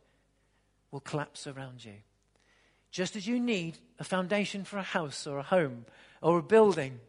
will 0.90 1.00
collapse 1.00 1.46
around 1.46 1.84
you. 1.84 1.94
Just 2.90 3.16
as 3.16 3.26
you 3.26 3.40
need 3.40 3.78
a 3.98 4.04
foundation 4.04 4.64
for 4.64 4.78
a 4.78 4.82
house 4.82 5.26
or 5.26 5.38
a 5.38 5.42
home 5.42 5.86
or 6.20 6.38
a 6.38 6.42
building, 6.42 7.00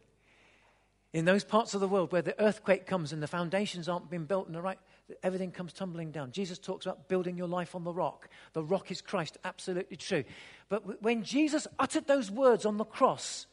in 1.12 1.24
those 1.24 1.44
parts 1.44 1.74
of 1.74 1.80
the 1.80 1.88
world 1.88 2.10
where 2.10 2.22
the 2.22 2.38
earthquake 2.42 2.86
comes 2.86 3.12
and 3.12 3.22
the 3.22 3.28
foundations 3.28 3.88
aren't 3.88 4.10
being 4.10 4.24
built 4.24 4.48
in 4.48 4.52
the 4.52 4.60
right, 4.60 4.78
everything 5.22 5.50
comes 5.50 5.72
tumbling 5.72 6.10
down. 6.10 6.32
Jesus 6.32 6.58
talks 6.58 6.86
about 6.86 7.08
building 7.08 7.36
your 7.36 7.48
life 7.48 7.74
on 7.74 7.84
the 7.84 7.92
rock. 7.92 8.28
The 8.52 8.62
rock 8.62 8.90
is 8.90 9.00
Christ, 9.00 9.38
absolutely 9.44 9.96
true. 9.96 10.24
But 10.68 11.02
when 11.02 11.22
Jesus 11.22 11.66
uttered 11.78 12.06
those 12.06 12.30
words 12.30 12.64
on 12.64 12.78
the 12.78 12.84
cross, 12.84 13.46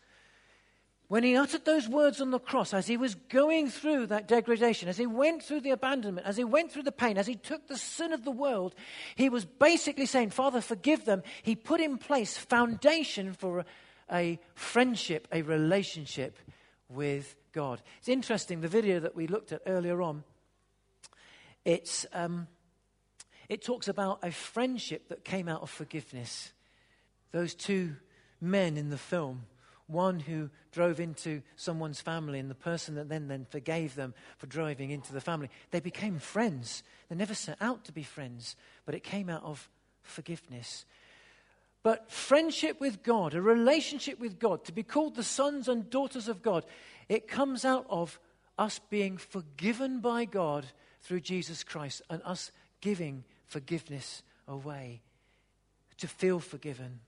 when 1.09 1.23
he 1.23 1.35
uttered 1.35 1.65
those 1.65 1.89
words 1.89 2.21
on 2.21 2.31
the 2.31 2.39
cross, 2.39 2.73
as 2.73 2.87
he 2.87 2.95
was 2.95 3.15
going 3.15 3.69
through 3.69 4.05
that 4.07 4.29
degradation, 4.29 4.87
as 4.87 4.95
he 4.95 5.05
went 5.05 5.43
through 5.43 5.59
the 5.59 5.71
abandonment, 5.71 6.25
as 6.25 6.37
he 6.37 6.45
went 6.45 6.71
through 6.71 6.83
the 6.83 6.91
pain, 6.93 7.17
as 7.17 7.27
he 7.27 7.35
took 7.35 7.67
the 7.67 7.77
sin 7.77 8.13
of 8.13 8.23
the 8.23 8.31
world, 8.31 8.73
he 9.15 9.27
was 9.27 9.43
basically 9.43 10.05
saying, 10.05 10.29
Father, 10.29 10.61
forgive 10.61 11.03
them. 11.03 11.21
He 11.43 11.53
put 11.53 11.81
in 11.81 11.97
place 11.97 12.37
foundation 12.37 13.33
for 13.33 13.65
a 14.09 14.39
friendship, 14.55 15.27
a 15.33 15.41
relationship 15.41 16.37
with 16.87 17.35
God. 17.51 17.81
It's 17.99 18.07
interesting, 18.07 18.61
the 18.61 18.69
video 18.69 19.01
that 19.01 19.13
we 19.13 19.27
looked 19.27 19.51
at 19.51 19.63
earlier 19.65 20.01
on, 20.01 20.23
it's, 21.65 22.05
um, 22.13 22.47
it 23.49 23.61
talks 23.61 23.87
about 23.87 24.19
a 24.23 24.31
friendship 24.31 25.09
that 25.09 25.23
came 25.23 25.47
out 25.47 25.61
of 25.61 25.69
forgiveness. 25.69 26.51
Those 27.31 27.53
two 27.53 27.95
men 28.39 28.77
in 28.77 28.89
the 28.89 28.97
film 28.97 29.45
one 29.91 30.19
who 30.19 30.49
drove 30.71 30.99
into 30.99 31.41
someone's 31.55 32.01
family 32.01 32.39
and 32.39 32.49
the 32.49 32.55
person 32.55 32.95
that 32.95 33.09
then, 33.09 33.27
then 33.27 33.45
forgave 33.49 33.95
them 33.95 34.13
for 34.37 34.47
driving 34.47 34.91
into 34.91 35.13
the 35.13 35.21
family. 35.21 35.49
They 35.71 35.79
became 35.79 36.19
friends. 36.19 36.83
They 37.09 37.15
never 37.15 37.33
set 37.33 37.57
out 37.61 37.85
to 37.85 37.91
be 37.91 38.03
friends, 38.03 38.55
but 38.85 38.95
it 38.95 39.03
came 39.03 39.29
out 39.29 39.43
of 39.43 39.69
forgiveness. 40.01 40.85
But 41.83 42.11
friendship 42.11 42.79
with 42.79 43.03
God, 43.03 43.33
a 43.33 43.41
relationship 43.41 44.19
with 44.19 44.39
God, 44.39 44.63
to 44.65 44.71
be 44.71 44.83
called 44.83 45.15
the 45.15 45.23
sons 45.23 45.67
and 45.67 45.89
daughters 45.89 46.27
of 46.27 46.41
God, 46.41 46.65
it 47.09 47.27
comes 47.27 47.65
out 47.65 47.85
of 47.89 48.19
us 48.57 48.79
being 48.89 49.17
forgiven 49.17 49.99
by 49.99 50.25
God 50.25 50.65
through 51.01 51.21
Jesus 51.21 51.63
Christ 51.63 52.01
and 52.09 52.21
us 52.23 52.51
giving 52.79 53.23
forgiveness 53.45 54.23
away, 54.47 55.01
to 55.97 56.07
feel 56.07 56.39
forgiven. 56.39 56.99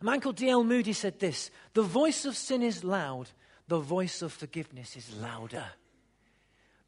A 0.00 0.04
man 0.04 0.20
called 0.20 0.36
D.L. 0.36 0.64
Moody 0.64 0.92
said 0.92 1.18
this 1.20 1.50
The 1.74 1.82
voice 1.82 2.24
of 2.24 2.36
sin 2.36 2.62
is 2.62 2.84
loud, 2.84 3.30
the 3.68 3.78
voice 3.78 4.22
of 4.22 4.32
forgiveness 4.32 4.96
is 4.96 5.14
louder. 5.16 5.64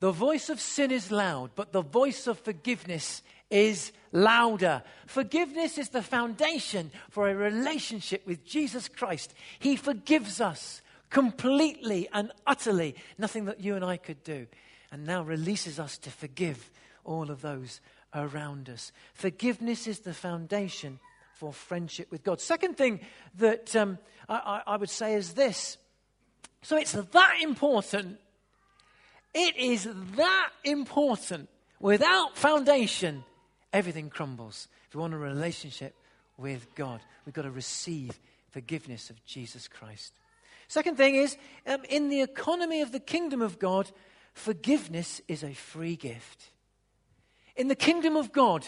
The 0.01 0.13
voice 0.13 0.49
of 0.49 0.61
sin 0.61 0.93
is 0.93 1.11
loud, 1.11 1.51
but 1.57 1.73
the 1.73 1.83
voice 1.83 2.29
of 2.29 2.39
forgiveness 2.39 3.23
is 3.51 3.91
louder. 4.13 4.83
Forgiveness 5.07 5.77
is 5.77 5.89
the 5.89 6.03
foundation 6.03 6.93
for 7.11 7.29
a 7.29 7.35
relationship 7.35 8.25
with 8.25 8.45
Jesus 8.45 8.89
Christ. 8.89 9.35
He 9.59 9.75
forgives 9.75 10.41
us 10.41 10.83
completely 11.11 12.09
and 12.13 12.31
utterly, 12.47 12.95
nothing 13.17 13.47
that 13.47 13.61
you 13.61 13.75
and 13.75 13.85
I 13.85 13.97
could 13.97 14.23
do, 14.23 14.47
and 14.91 15.07
now 15.07 15.23
releases 15.23 15.79
us 15.79 15.99
to 15.99 16.11
forgive 16.11 16.71
all 17.05 17.31
of 17.31 17.43
those 17.43 17.81
around 18.15 18.69
us. 18.69 18.93
Forgiveness 19.15 19.87
is 19.87 20.01
the 20.01 20.15
foundation 20.15 20.99
for 21.35 21.53
friendship 21.53 22.11
with 22.11 22.25
God. 22.25 22.41
Second 22.41 22.77
thing 22.77 23.01
that 23.37 23.75
um, 23.77 23.99
I, 24.29 24.63
I 24.67 24.77
would 24.77 24.91
say 24.91 25.15
is 25.15 25.35
this. 25.35 25.79
So 26.63 26.77
it's 26.77 26.93
that 26.93 27.35
important. 27.43 28.19
It 29.35 29.57
is 29.57 29.89
that 30.17 30.51
important. 30.65 31.49
Without 31.81 32.37
foundation, 32.37 33.25
everything 33.73 34.11
crumbles. 34.11 34.69
If 34.89 34.95
we 34.95 35.01
want 35.01 35.15
a 35.15 35.19
relationship 35.19 35.95
with 36.37 36.75
God, 36.75 37.01
we've 37.25 37.35
got 37.35 37.43
to 37.43 37.51
receive 37.51 38.19
forgiveness 38.51 39.11
of 39.11 39.25
Jesus 39.25 39.69
Christ. 39.69 40.13
Second 40.67 40.97
thing 40.97 41.15
is, 41.15 41.37
um, 41.67 41.83
in 41.89 42.09
the 42.09 42.21
economy 42.21 42.81
of 42.83 42.91
the 42.91 43.01
kingdom 43.01 43.41
of 43.41 43.59
God, 43.59 43.91
forgiveness 44.39 45.21
is 45.29 45.43
a 45.43 45.53
free 45.53 45.97
gift. 45.97 46.51
In 47.57 47.69
the 47.69 47.75
kingdom 47.75 48.17
of 48.17 48.33
God, 48.33 48.67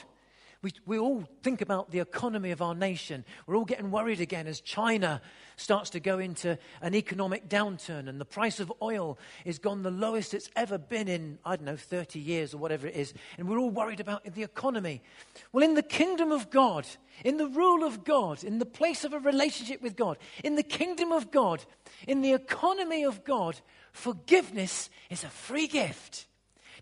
we, 0.62 0.72
we 0.84 0.98
all 0.98 1.24
think 1.42 1.62
about 1.62 1.90
the 1.90 2.00
economy 2.00 2.50
of 2.50 2.60
our 2.60 2.74
nation. 2.74 3.24
We're 3.46 3.56
all 3.56 3.64
getting 3.64 3.90
worried 3.90 4.20
again 4.20 4.46
as 4.46 4.60
China 4.60 5.22
starts 5.56 5.88
to 5.90 6.00
go 6.00 6.18
into 6.18 6.58
an 6.82 6.94
economic 6.94 7.48
downturn 7.48 8.08
and 8.08 8.20
the 8.20 8.26
price 8.26 8.60
of 8.60 8.70
oil 8.82 9.18
is 9.46 9.58
gone 9.58 9.82
the 9.82 9.90
lowest 9.90 10.34
it's 10.34 10.50
ever 10.56 10.76
been 10.76 11.08
in, 11.08 11.38
I 11.46 11.56
don't 11.56 11.64
know, 11.64 11.76
30 11.76 12.18
years 12.18 12.52
or 12.52 12.58
whatever 12.58 12.86
it 12.86 12.94
is. 12.94 13.14
And 13.38 13.48
we're 13.48 13.58
all 13.58 13.70
worried 13.70 14.00
about 14.00 14.22
the 14.34 14.42
economy. 14.42 15.02
Well, 15.50 15.64
in 15.64 15.74
the 15.74 15.82
kingdom 15.82 16.30
of 16.30 16.50
God, 16.50 16.86
in 17.24 17.38
the 17.38 17.48
rule 17.48 17.82
of 17.82 18.04
God, 18.04 18.44
in 18.44 18.58
the 18.58 18.66
place 18.66 19.04
of 19.04 19.14
a 19.14 19.18
relationship 19.18 19.80
with 19.80 19.96
God, 19.96 20.18
in 20.44 20.56
the 20.56 20.62
kingdom 20.62 21.10
of 21.10 21.30
God, 21.30 21.64
in 22.06 22.20
the 22.20 22.34
economy 22.34 23.04
of 23.04 23.24
God, 23.24 23.58
forgiveness 23.92 24.90
is 25.08 25.24
a 25.24 25.28
free 25.28 25.68
gift. 25.68 26.26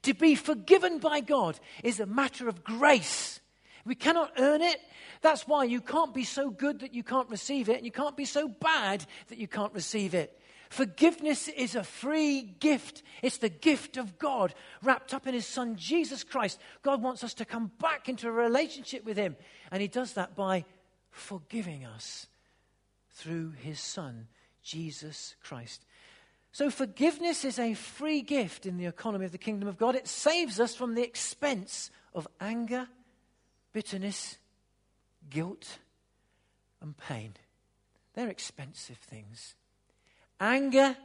To 0.03 0.15
be 0.15 0.35
forgiven 0.35 0.99
by 0.99 1.21
God 1.21 1.61
is 1.85 2.01
a 2.01 2.07
matter 2.07 2.49
of 2.49 2.65
grace. 2.65 3.39
We 3.89 3.95
cannot 3.95 4.33
earn 4.39 4.61
it. 4.61 4.81
That's 5.23 5.49
why 5.49 5.65
you 5.65 5.81
can't 5.81 6.13
be 6.13 6.25
so 6.25 6.51
good 6.51 6.81
that 6.81 6.93
you 6.93 7.03
can't 7.03 7.29
receive 7.31 7.71
it, 7.71 7.79
and 7.79 7.87
you 7.87 7.91
can't 7.91 8.17
be 8.17 8.27
so 8.27 8.47
bad 8.47 9.05
that 9.29 9.39
you 9.39 9.49
can't 9.49 9.73
receive 9.73 10.15
it. 10.15 10.39
Forgiveness 10.69 11.49
is 11.49 11.75
a 11.75 11.83
free 11.83 12.43
gift. 12.43 13.03
It's 13.23 13.39
the 13.39 13.49
gift 13.49 13.97
of 13.97 14.19
God 14.19 14.55
wrapped 14.83 15.15
up 15.15 15.27
in 15.27 15.33
His 15.33 15.47
Son, 15.47 15.77
Jesus 15.77 16.23
Christ. 16.23 16.61
God 16.83 17.03
wants 17.03 17.25
us 17.25 17.33
to 17.35 17.47
come 17.47 17.71
back 17.81 18.11
into 18.11 18.29
a 18.29 18.33
relationship 18.33 19.07
with 19.07 19.17
Him, 19.17 19.37
and 19.73 19.81
He 19.81 19.89
does 19.89 20.13
that 20.13 20.37
by 20.37 20.67
forgiving 21.11 21.87
us 21.87 22.27
through 23.13 23.53
His 23.53 23.81
Son, 23.81 24.29
Jesus 24.63 25.35
Christ. 25.43 25.87
So, 26.53 26.69
forgiveness 26.69 27.45
is 27.47 27.59
a 27.59 27.73
free 27.73 28.21
gift 28.21 28.67
in 28.67 28.77
the 28.77 28.87
economy 28.87 29.25
of 29.25 29.33
the 29.33 29.39
kingdom 29.39 29.69
of 29.69 29.79
God. 29.79 29.95
It 29.95 30.09
saves 30.09 30.61
us 30.61 30.75
from 30.75 30.95
the 30.95 31.03
expense 31.03 31.91
of 32.15 32.29
anger 32.39 32.89
bitterness, 33.73 34.37
guilt, 35.31 35.79
and 36.81 36.97
pain. 36.97 37.35
They're 38.15 38.29
expensive 38.29 38.99
things. 38.99 39.55
Anger, 40.41 40.97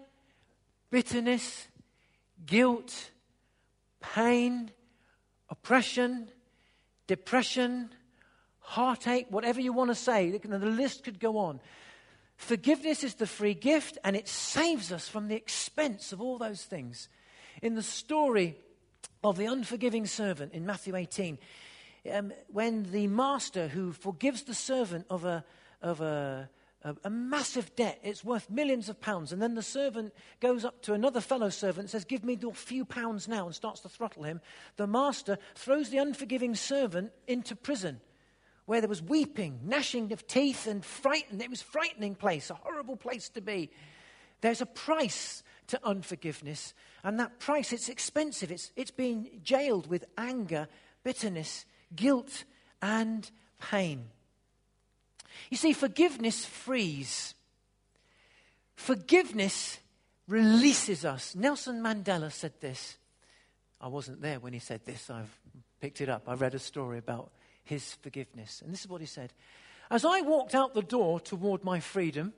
bitterness, 0.90 1.68
guilt, 2.46 3.12
pain, 4.00 4.72
oppression, 5.50 6.30
depression, 7.08 7.90
heartache, 8.60 9.28
whatever 9.30 9.62
you 9.62 9.74
want 9.74 9.92
to 9.92 9.96
say, 9.96 10.32
the 10.38 10.58
list 10.58 11.04
could 11.04 11.20
go 11.20 11.38
on. 11.38 11.60
Forgiveness 12.36 13.04
is 13.04 13.16
the 13.16 13.28
free 13.28 13.54
gift 13.54 13.98
and 14.04 14.16
it 14.16 14.28
saves 14.28 14.92
us 14.92 15.08
from 15.08 15.28
the 15.28 15.36
expense 15.36 16.12
of 16.12 16.22
all 16.22 16.38
those 16.38 16.64
things. 16.64 17.10
In 17.62 17.76
the 17.76 17.84
story 17.84 18.58
of 19.24 19.38
the 19.38 19.46
unforgiving 19.46 20.06
servant 20.06 20.54
in 20.54 20.66
Matthew 20.66 20.96
18, 20.96 21.38
um, 22.12 22.34
when 22.52 22.84
the 22.92 23.08
master 23.08 23.68
who 23.68 23.92
forgives 23.92 24.44
the 24.44 24.54
servant 24.54 25.06
of 25.10 25.24
a, 25.26 25.44
of 25.82 26.02
a, 26.02 26.50
a, 27.04 27.10
massive 27.10 27.74
debt, 27.76 28.00
it's 28.04 28.26
worth 28.26 28.50
millions 28.50 28.90
of 28.90 29.00
pounds, 29.00 29.32
and 29.32 29.42
then 29.42 29.56
the 29.56 29.64
servant 29.64 30.14
goes 30.42 30.66
up 30.66 30.82
to 30.82 30.94
another 30.94 31.22
fellow 31.22 31.50
servant 31.50 31.84
and 31.84 31.90
says, 31.90 32.04
Give 32.04 32.24
me 32.24 32.38
a 32.46 32.54
few 32.54 32.84
pounds 32.84 33.28
now, 33.28 33.46
and 33.46 33.56
starts 33.56 33.82
to 33.82 33.90
throttle 33.90 34.24
him, 34.24 34.42
the 34.76 34.88
master 34.88 35.38
throws 35.56 35.90
the 35.90 36.00
unforgiving 36.00 36.56
servant 36.56 37.12
into 37.28 37.56
prison. 37.56 38.02
Where 38.66 38.80
there 38.80 38.90
was 38.90 39.02
weeping, 39.02 39.60
gnashing 39.64 40.14
of 40.14 40.26
teeth, 40.26 40.68
and 40.68 40.86
frightened. 40.86 41.42
It 41.42 41.50
was 41.50 41.62
a 41.62 41.66
frightening 41.66 42.16
place, 42.16 42.50
a 42.50 42.54
horrible 42.54 42.96
place 42.96 43.28
to 43.30 43.42
be. 43.42 43.70
There's 44.40 44.62
a 44.62 44.66
price 44.66 45.44
to 45.68 45.80
unforgiveness, 45.84 46.74
and 47.04 47.20
that 47.20 47.40
price, 47.40 47.74
it's 47.74 47.90
expensive. 47.90 48.52
It's, 48.52 48.72
it's 48.78 48.92
being 48.92 49.42
jailed 49.44 49.88
with 49.88 50.06
anger, 50.18 50.70
bitterness, 51.04 51.66
guilt, 51.96 52.44
and 52.82 53.30
pain. 53.60 54.06
You 55.50 55.58
see, 55.58 55.74
forgiveness 55.74 56.46
frees. 56.46 57.34
Forgiveness 58.76 59.80
releases 60.28 61.06
us. 61.06 61.36
Nelson 61.36 61.82
Mandela 61.82 62.32
said 62.32 62.54
this. 62.60 62.98
I 63.80 63.88
wasn't 63.88 64.22
there 64.22 64.40
when 64.40 64.54
he 64.54 64.60
said 64.60 64.86
this. 64.86 65.10
I've 65.10 65.38
picked 65.82 66.02
it 66.02 66.10
up. 66.10 66.24
I 66.28 66.36
read 66.36 66.56
a 66.56 66.60
story 66.60 66.98
about 66.98 67.32
his 67.64 67.96
forgiveness. 67.96 68.62
And 68.64 68.72
this 68.72 68.82
is 68.82 68.90
what 68.90 69.02
he 69.02 69.08
said 69.08 69.34
As 69.90 70.06
I 70.06 70.22
walked 70.22 70.56
out 70.56 70.74
the 70.74 70.82
door 70.82 71.20
toward 71.20 71.64
my 71.64 71.80
freedom, 71.80 72.34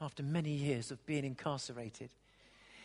after 0.00 0.22
many 0.22 0.50
years 0.50 0.90
of 0.90 1.04
being 1.06 1.24
incarcerated, 1.24 2.10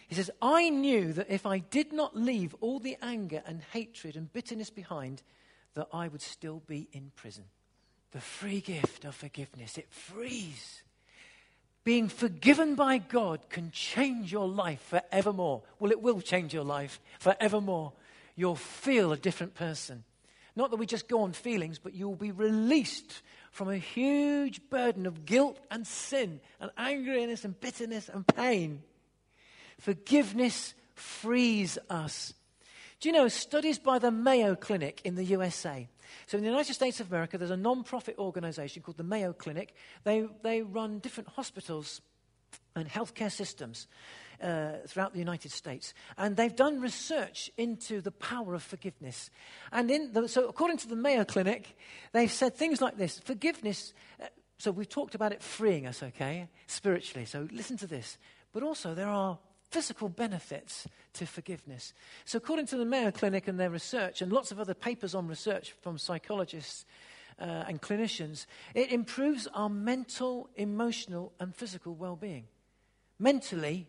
he 0.08 0.16
says, 0.16 0.32
I 0.42 0.70
knew 0.70 1.12
that 1.14 1.30
if 1.30 1.46
I 1.46 1.60
did 1.60 1.92
not 1.92 2.16
leave 2.16 2.56
all 2.62 2.80
the 2.80 2.98
anger 3.02 3.44
and 3.46 3.62
hatred 3.74 4.16
and 4.16 4.32
bitterness 4.32 4.70
behind, 4.70 5.22
that 5.76 5.88
I 5.94 6.08
would 6.08 6.22
still 6.22 6.62
be 6.68 6.88
in 6.92 7.12
prison. 7.16 7.46
The 8.12 8.22
free 8.22 8.62
gift 8.62 9.06
of 9.06 9.16
forgiveness, 9.16 9.78
it 9.78 9.92
frees. 9.92 10.82
Being 11.84 12.10
forgiven 12.10 12.76
by 12.76 12.98
God 12.98 13.50
can 13.50 13.72
change 13.72 14.32
your 14.32 14.48
life 14.48 14.82
forevermore. 14.82 15.64
Well, 15.80 15.92
it 15.92 16.02
will 16.02 16.22
change 16.22 16.54
your 16.54 16.66
life 16.66 17.00
forevermore. 17.20 17.94
You'll 18.36 18.56
feel 18.56 19.12
a 19.12 19.18
different 19.18 19.56
person. 19.56 20.04
Not 20.56 20.72
that 20.72 20.78
we 20.78 20.86
just 20.86 21.08
go 21.08 21.22
on 21.22 21.34
feelings, 21.34 21.80
but 21.80 21.94
you 21.94 22.08
will 22.08 22.16
be 22.16 22.32
released 22.32 23.22
from 23.52 23.70
a 23.70 23.78
huge 23.78 24.70
burden 24.70 25.06
of 25.06 25.26
guilt 25.26 25.60
and 25.70 25.86
sin 25.86 26.40
and 26.60 26.72
angriness 26.78 27.46
and 27.46 27.60
bitterness 27.60 28.10
and 28.10 28.26
pain. 28.28 28.82
Forgiveness 29.80 30.74
frees 30.96 31.78
us. 31.90 32.34
Do 33.00 33.10
you 33.10 33.14
know, 33.14 33.28
studies 33.28 33.78
by 33.78 34.00
the 34.00 34.10
Mayo 34.10 34.56
Clinic 34.56 35.02
in 35.04 35.16
the 35.16 35.24
USA. 35.26 35.88
So, 36.26 36.38
in 36.38 36.44
the 36.44 36.50
United 36.50 36.74
States 36.74 37.00
of 37.00 37.12
America, 37.12 37.38
there's 37.38 37.52
a 37.52 37.58
non 37.58 37.84
profit 37.84 38.18
organization 38.18 38.82
called 38.82 38.98
the 38.98 39.04
Mayo 39.04 39.34
Clinic. 39.34 39.76
They, 40.04 40.26
they 40.42 40.64
run 40.64 41.00
different 41.00 41.30
hospitals 41.30 42.02
and 42.76 42.88
healthcare 42.90 43.32
systems 43.32 43.88
uh, 44.42 44.74
throughout 44.88 45.14
the 45.14 45.20
United 45.20 45.52
States. 45.52 45.94
And 46.18 46.36
they've 46.36 46.56
done 46.56 46.82
research 46.82 47.52
into 47.58 48.02
the 48.02 48.12
power 48.12 48.56
of 48.56 48.64
forgiveness. 48.64 49.30
And 49.72 49.92
in 49.92 50.14
the, 50.14 50.28
so, 50.28 50.48
according 50.48 50.78
to 50.78 50.88
the 50.88 50.96
Mayo 50.96 51.24
Clinic, 51.24 51.78
they've 52.14 52.32
said 52.32 52.56
things 52.56 52.82
like 52.82 52.98
this 52.98 53.20
forgiveness. 53.20 53.94
Uh, 54.20 54.26
so, 54.58 54.72
we've 54.72 54.90
talked 54.90 55.14
about 55.14 55.34
it 55.34 55.44
freeing 55.44 55.86
us, 55.86 56.02
okay, 56.02 56.50
spiritually. 56.66 57.26
So, 57.26 57.48
listen 57.52 57.78
to 57.78 57.88
this. 57.88 58.18
But 58.54 58.64
also, 58.64 58.96
there 58.96 59.10
are 59.10 59.38
physical 59.70 60.10
benefits 60.10 60.88
to 61.14 61.26
forgiveness. 61.26 61.94
So, 62.26 62.38
according 62.38 62.68
to 62.68 62.78
the 62.78 62.86
Mayo 62.86 63.12
Clinic 63.12 63.48
and 63.48 63.60
their 63.60 63.70
research, 63.70 64.22
and 64.22 64.32
lots 64.32 64.52
of 64.52 64.60
other 64.60 64.74
papers 64.74 65.16
on 65.16 65.28
research 65.28 65.74
from 65.82 65.98
psychologists 65.98 66.86
uh, 67.40 67.66
and 67.68 67.82
clinicians, 67.82 68.46
it 68.74 68.92
improves 68.92 69.48
our 69.54 69.70
mental, 69.70 70.50
emotional, 70.56 71.34
and 71.40 71.56
physical 71.56 71.94
well 71.96 72.16
being. 72.16 72.46
Mentally, 73.20 73.88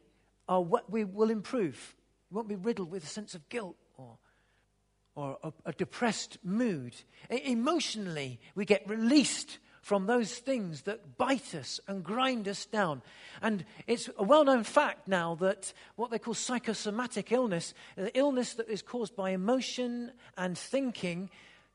our, 0.48 0.64
we 0.88 1.04
will 1.04 1.30
improve. 1.30 1.94
We 2.30 2.36
won't 2.36 2.48
be 2.48 2.56
riddled 2.56 2.90
with 2.90 3.04
a 3.04 3.08
sense 3.08 3.34
of 3.34 3.48
guilt 3.48 3.76
or, 3.96 4.18
or 5.14 5.38
a, 5.42 5.52
a 5.66 5.72
depressed 5.72 6.38
mood. 6.42 6.94
emotionally, 7.30 8.40
we 8.54 8.64
get 8.64 8.88
released 8.88 9.58
from 9.88 10.04
those 10.04 10.34
things 10.34 10.82
that 10.82 11.16
bite 11.16 11.54
us 11.54 11.80
and 11.88 12.04
grind 12.04 12.46
us 12.46 12.66
down. 12.66 13.00
And 13.40 13.64
it's 13.86 14.10
a 14.18 14.22
well 14.22 14.44
known 14.44 14.62
fact 14.62 15.08
now 15.08 15.34
that 15.36 15.72
what 15.96 16.10
they 16.10 16.18
call 16.18 16.34
psychosomatic 16.34 17.32
illness, 17.32 17.72
the 17.96 18.14
illness 18.14 18.52
that 18.54 18.68
is 18.68 18.82
caused 18.82 19.16
by 19.16 19.30
emotion 19.30 20.12
and 20.36 20.58
thinking, 20.58 21.30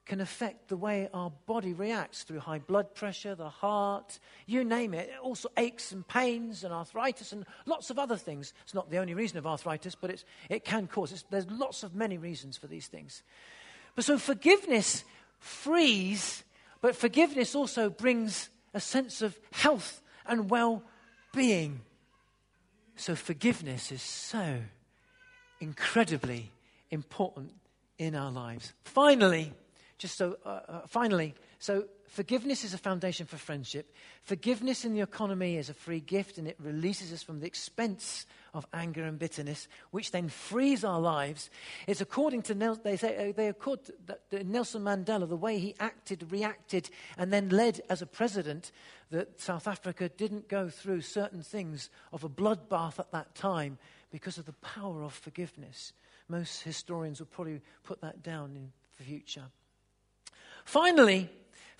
can 0.06 0.22
affect 0.22 0.68
the 0.68 0.78
way 0.78 1.10
our 1.12 1.32
body 1.48 1.74
reacts 1.74 2.22
through 2.22 2.42
high 2.42 2.60
blood 2.60 2.94
pressure, 2.94 3.34
the 3.34 3.50
heart, 3.50 4.20
you 4.46 4.64
name 4.64 4.94
it. 4.94 5.10
Also, 5.24 5.50
aches 5.58 5.92
and 5.92 6.08
pains 6.08 6.64
and 6.64 6.72
arthritis 6.72 7.32
and 7.32 7.48
lots 7.66 7.90
of 7.90 7.98
other 7.98 8.18
things. 8.18 8.54
It's 8.64 8.76
not 8.76 8.92
the 8.92 9.00
only 9.00 9.16
reason 9.16 9.40
of 9.40 9.48
arthritis, 9.48 9.96
but 9.96 10.24
it 10.50 10.66
can 10.66 10.86
cause. 10.86 11.14
It's, 11.14 11.24
there's 11.32 11.50
lots 11.50 11.82
of 11.82 11.96
many 11.96 12.20
reasons 12.20 12.58
for 12.58 12.68
these 12.68 12.86
things. 12.86 13.24
But 13.96 14.06
so 14.06 14.20
forgiveness 14.20 15.04
frees 15.40 16.44
but 16.84 16.98
forgiveness 16.98 17.56
also 17.56 17.90
brings 17.90 18.50
a 18.74 18.80
sense 18.82 19.22
of 19.22 19.40
health 19.54 20.02
and 20.26 20.50
well 20.50 20.84
being. 21.34 21.80
So, 22.98 23.16
forgiveness 23.16 23.90
is 23.90 24.02
so 24.02 24.60
incredibly 25.62 26.52
important 26.92 27.54
in 27.98 28.16
our 28.16 28.32
lives. 28.32 28.74
Finally, 28.84 29.54
just 29.98 30.18
so, 30.18 30.36
uh, 30.46 30.50
uh, 30.50 30.82
finally, 30.88 31.36
so 31.58 31.86
forgiveness 32.14 32.64
is 32.64 32.76
a 32.76 32.78
foundation 32.78 33.26
for 33.26 33.38
friendship. 33.38 33.92
Forgiveness 34.22 34.86
in 34.86 34.94
the 34.94 35.02
economy 35.02 35.58
is 35.58 35.70
a 35.70 35.74
free 35.74 36.00
gift 36.00 36.38
and 36.38 36.48
it 36.48 36.56
releases 36.60 37.12
us 37.12 37.24
from 37.24 37.40
the 37.40 37.48
expense 37.48 38.28
of 38.54 38.68
anger 38.72 39.04
and 39.04 39.18
bitterness, 39.18 39.68
which 39.90 40.12
then 40.12 40.30
frees 40.30 40.84
our 40.84 41.00
lives. 41.00 41.50
It's 41.88 42.02
according 42.02 42.44
to, 42.44 42.56
Nel- 42.56 42.76
they 42.76 42.98
say, 42.98 43.30
uh, 43.30 43.34
they 43.36 43.48
accord 43.48 43.80
Nelson 44.46 44.84
Mandela, 44.84 45.28
the 45.28 45.36
way 45.36 45.58
he 45.58 45.74
acted, 45.80 46.32
reacted, 46.32 46.92
and 47.18 47.34
then 47.34 47.50
led 47.50 47.82
as 47.90 48.04
a 48.04 48.06
president, 48.06 48.72
that 49.10 49.42
South 49.42 49.68
Africa 49.68 50.08
didn't 50.08 50.48
go 50.48 50.70
through 50.70 51.02
certain 51.02 51.42
things 51.42 51.90
of 52.12 52.24
a 52.24 52.30
bloodbath 52.30 53.00
at 53.00 53.12
that 53.12 53.34
time 53.34 53.80
because 54.12 54.38
of 54.38 54.46
the 54.46 54.54
power 54.54 55.02
of 55.02 55.14
forgiveness. 55.14 55.94
Most 56.30 56.62
historians 56.62 57.20
will 57.20 57.28
probably 57.28 57.62
put 57.84 58.02
that 58.02 58.22
down 58.22 58.56
in 58.56 58.72
the 59.00 59.04
future. 59.04 59.46
Finally, 60.64 61.30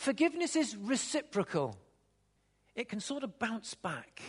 forgiveness 0.04 0.56
is 0.56 0.76
reciprocal. 0.76 1.78
It 2.76 2.90
can 2.90 3.00
sort 3.00 3.24
of 3.24 3.40
bounce 3.40 3.74
back. 3.74 4.22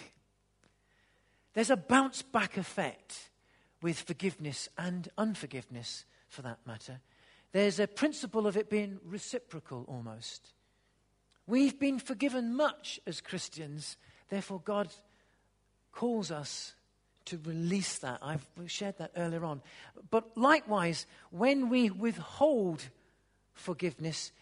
There's 1.52 1.70
a 1.70 1.76
bounce 1.76 2.22
back 2.22 2.56
effect 2.56 3.30
with 3.82 3.98
forgiveness 3.98 4.68
and 4.78 5.08
unforgiveness, 5.18 6.04
for 6.28 6.42
that 6.42 6.58
matter. 6.66 7.00
There's 7.52 7.80
a 7.80 7.87
principle 7.87 8.46
of 8.46 8.56
it 8.56 8.70
being 8.70 8.98
reciprocal 9.04 9.84
almost. 9.88 10.52
We've 11.46 11.78
been 11.78 11.98
forgiven 11.98 12.54
much 12.54 13.00
as 13.06 13.20
Christians, 13.20 13.96
therefore, 14.28 14.60
God 14.64 14.88
calls 15.92 16.30
us 16.30 16.74
to 17.26 17.38
release 17.44 17.98
that. 17.98 18.18
I've 18.22 18.46
shared 18.66 18.98
that 18.98 19.12
earlier 19.16 19.44
on. 19.44 19.60
But 20.10 20.37
likewise, 20.37 21.06
when 21.30 21.68
we 21.68 21.90
withhold 21.90 22.90
forgiveness, 23.52 24.32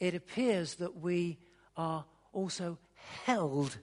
it 0.00 0.14
appears 0.14 0.76
that 0.76 1.00
we 1.00 1.38
are 1.76 2.04
also 2.32 2.78
held 3.24 3.78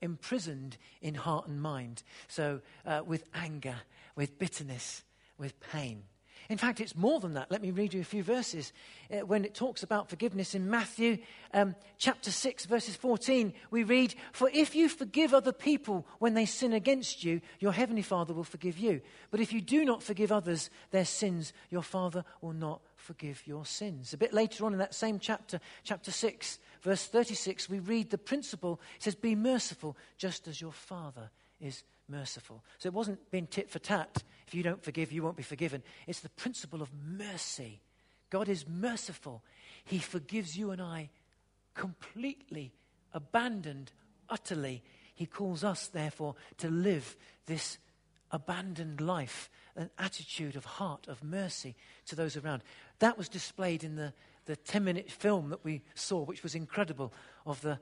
imprisoned 0.00 0.76
in 1.00 1.14
heart 1.14 1.48
and 1.48 1.60
mind. 1.60 2.02
So, 2.28 2.60
uh, 2.86 3.02
with 3.04 3.24
anger, 3.34 3.76
with 4.14 4.38
bitterness, 4.38 5.02
with 5.38 5.58
pain. 5.60 6.04
In 6.48 6.56
fact, 6.56 6.80
it's 6.80 6.96
more 6.96 7.20
than 7.20 7.34
that. 7.34 7.50
Let 7.50 7.60
me 7.60 7.70
read 7.70 7.92
you 7.92 8.00
a 8.00 8.04
few 8.04 8.22
verses. 8.22 8.72
Uh, 9.12 9.18
when 9.18 9.44
it 9.44 9.54
talks 9.54 9.82
about 9.82 10.08
forgiveness 10.08 10.54
in 10.54 10.70
Matthew 10.70 11.18
um, 11.52 11.74
chapter 11.98 12.30
6, 12.30 12.64
verses 12.64 12.96
14, 12.96 13.52
we 13.70 13.82
read, 13.82 14.14
For 14.32 14.48
if 14.54 14.74
you 14.74 14.88
forgive 14.88 15.34
other 15.34 15.52
people 15.52 16.06
when 16.20 16.32
they 16.32 16.46
sin 16.46 16.72
against 16.72 17.22
you, 17.22 17.42
your 17.60 17.72
heavenly 17.72 18.02
Father 18.02 18.32
will 18.32 18.44
forgive 18.44 18.78
you. 18.78 19.02
But 19.30 19.40
if 19.40 19.52
you 19.52 19.60
do 19.60 19.84
not 19.84 20.02
forgive 20.02 20.32
others 20.32 20.70
their 20.90 21.04
sins, 21.04 21.52
your 21.68 21.82
Father 21.82 22.24
will 22.40 22.54
not 22.54 22.80
forgive 22.98 23.46
your 23.46 23.64
sins. 23.64 24.12
A 24.12 24.18
bit 24.18 24.34
later 24.34 24.64
on 24.64 24.72
in 24.72 24.78
that 24.78 24.94
same 24.94 25.18
chapter, 25.18 25.60
chapter 25.84 26.10
6, 26.10 26.58
verse 26.82 27.06
36, 27.06 27.70
we 27.70 27.78
read 27.78 28.10
the 28.10 28.18
principle. 28.18 28.80
It 28.96 29.04
says, 29.04 29.14
Be 29.14 29.34
merciful 29.34 29.96
just 30.16 30.48
as 30.48 30.60
your 30.60 30.72
Father 30.72 31.30
is 31.60 31.84
merciful. 32.08 32.62
So 32.78 32.88
it 32.88 32.94
wasn't 32.94 33.30
being 33.30 33.46
tit 33.46 33.70
for 33.70 33.78
tat. 33.78 34.22
If 34.46 34.54
you 34.54 34.62
don't 34.62 34.82
forgive, 34.82 35.12
you 35.12 35.22
won't 35.22 35.36
be 35.36 35.42
forgiven. 35.42 35.82
It's 36.06 36.20
the 36.20 36.28
principle 36.30 36.82
of 36.82 36.90
mercy. 37.06 37.80
God 38.30 38.48
is 38.48 38.66
merciful. 38.68 39.42
He 39.84 39.98
forgives 39.98 40.56
you 40.56 40.70
and 40.70 40.82
I 40.82 41.10
completely, 41.74 42.72
abandoned, 43.12 43.92
utterly. 44.28 44.82
He 45.14 45.26
calls 45.26 45.64
us, 45.64 45.88
therefore, 45.88 46.34
to 46.58 46.68
live 46.68 47.16
this 47.46 47.78
abandoned 48.30 49.00
life, 49.00 49.50
an 49.76 49.90
attitude 49.98 50.56
of 50.56 50.64
heart, 50.64 51.08
of 51.08 51.22
mercy 51.22 51.76
to 52.06 52.16
those 52.16 52.36
around. 52.36 52.62
That 52.98 53.16
was 53.16 53.28
displayed 53.28 53.84
in 53.84 53.96
the, 53.96 54.12
the 54.46 54.56
10 54.56 54.84
minute 54.84 55.10
film 55.10 55.50
that 55.50 55.64
we 55.64 55.82
saw, 55.94 56.24
which 56.24 56.42
was 56.42 56.54
incredible, 56.54 57.12
of 57.46 57.60
the, 57.60 57.78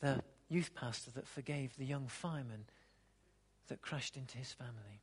the 0.00 0.22
youth 0.48 0.74
pastor 0.74 1.10
that 1.12 1.26
forgave 1.26 1.76
the 1.76 1.84
young 1.84 2.06
fireman 2.06 2.64
that 3.68 3.82
crashed 3.82 4.16
into 4.16 4.38
his 4.38 4.52
family. 4.52 5.00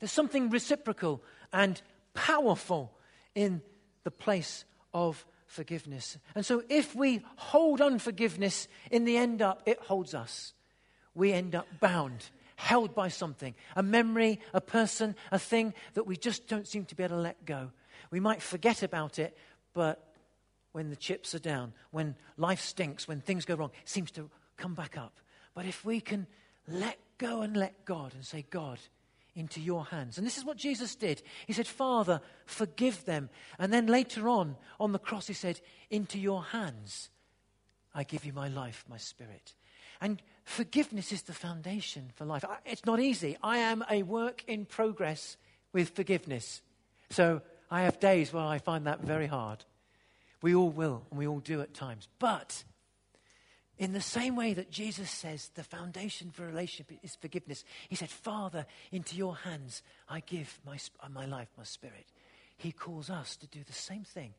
There's 0.00 0.12
something 0.12 0.50
reciprocal 0.50 1.22
and 1.52 1.80
powerful 2.14 2.92
in 3.34 3.62
the 4.02 4.10
place 4.10 4.64
of 4.92 5.24
forgiveness. 5.46 6.18
And 6.34 6.44
so, 6.44 6.62
if 6.68 6.94
we 6.94 7.22
hold 7.36 7.80
unforgiveness, 7.80 8.68
in 8.90 9.04
the 9.04 9.16
end 9.16 9.42
up, 9.42 9.62
it 9.66 9.78
holds 9.80 10.14
us. 10.14 10.52
We 11.14 11.32
end 11.32 11.54
up 11.54 11.66
bound, 11.80 12.30
held 12.56 12.94
by 12.94 13.08
something 13.08 13.54
a 13.76 13.82
memory, 13.82 14.40
a 14.52 14.60
person, 14.60 15.14
a 15.32 15.38
thing 15.38 15.74
that 15.94 16.06
we 16.06 16.16
just 16.16 16.46
don't 16.46 16.68
seem 16.68 16.84
to 16.86 16.94
be 16.94 17.02
able 17.02 17.16
to 17.16 17.22
let 17.22 17.44
go. 17.44 17.70
We 18.10 18.20
might 18.20 18.42
forget 18.42 18.82
about 18.82 19.18
it, 19.18 19.36
but 19.72 20.12
when 20.72 20.90
the 20.90 20.96
chips 20.96 21.34
are 21.34 21.40
down, 21.40 21.72
when 21.90 22.16
life 22.36 22.60
stinks, 22.60 23.08
when 23.08 23.20
things 23.20 23.44
go 23.44 23.54
wrong, 23.54 23.70
it 23.82 23.88
seems 23.88 24.10
to 24.12 24.30
come 24.56 24.74
back 24.74 24.96
up. 24.96 25.18
But 25.54 25.66
if 25.66 25.84
we 25.84 26.00
can 26.00 26.26
let 26.68 26.98
go 27.18 27.42
and 27.42 27.56
let 27.56 27.84
God 27.84 28.14
and 28.14 28.24
say, 28.24 28.44
God, 28.50 28.78
into 29.36 29.60
your 29.60 29.84
hands. 29.86 30.16
And 30.16 30.26
this 30.26 30.38
is 30.38 30.44
what 30.44 30.56
Jesus 30.56 30.94
did. 30.94 31.22
He 31.46 31.52
said, 31.52 31.66
Father, 31.66 32.20
forgive 32.46 33.04
them. 33.04 33.30
And 33.58 33.72
then 33.72 33.86
later 33.86 34.28
on, 34.28 34.56
on 34.78 34.92
the 34.92 34.98
cross, 34.98 35.26
he 35.26 35.34
said, 35.34 35.60
Into 35.90 36.18
your 36.18 36.44
hands 36.44 37.10
I 37.94 38.04
give 38.04 38.24
you 38.24 38.32
my 38.32 38.48
life, 38.48 38.84
my 38.88 38.96
spirit. 38.96 39.54
And 40.00 40.20
forgiveness 40.44 41.12
is 41.12 41.22
the 41.22 41.32
foundation 41.32 42.10
for 42.14 42.24
life. 42.24 42.44
It's 42.64 42.84
not 42.84 43.00
easy. 43.00 43.36
I 43.42 43.58
am 43.58 43.84
a 43.90 44.02
work 44.02 44.44
in 44.46 44.64
progress 44.66 45.36
with 45.72 45.90
forgiveness. 45.90 46.62
So 47.10 47.42
I 47.70 47.82
have 47.82 47.98
days 47.98 48.32
where 48.32 48.44
I 48.44 48.58
find 48.58 48.86
that 48.86 49.00
very 49.00 49.26
hard. 49.26 49.64
We 50.42 50.54
all 50.54 50.70
will, 50.70 51.02
and 51.10 51.18
we 51.18 51.26
all 51.26 51.40
do 51.40 51.60
at 51.62 51.74
times. 51.74 52.06
But 52.18 52.64
in 53.78 53.92
the 53.92 54.00
same 54.00 54.36
way 54.36 54.54
that 54.54 54.70
Jesus 54.70 55.10
says 55.10 55.50
the 55.54 55.64
foundation 55.64 56.30
for 56.30 56.46
relationship 56.46 56.98
is 57.02 57.16
forgiveness, 57.16 57.64
he 57.88 57.96
said, 57.96 58.10
Father, 58.10 58.66
into 58.92 59.16
your 59.16 59.36
hands 59.36 59.82
I 60.08 60.20
give 60.20 60.60
my, 60.64 60.78
my 61.10 61.26
life, 61.26 61.48
my 61.56 61.64
spirit. 61.64 62.06
He 62.56 62.70
calls 62.70 63.10
us 63.10 63.36
to 63.36 63.46
do 63.46 63.64
the 63.64 63.72
same 63.72 64.04
thing. 64.04 64.34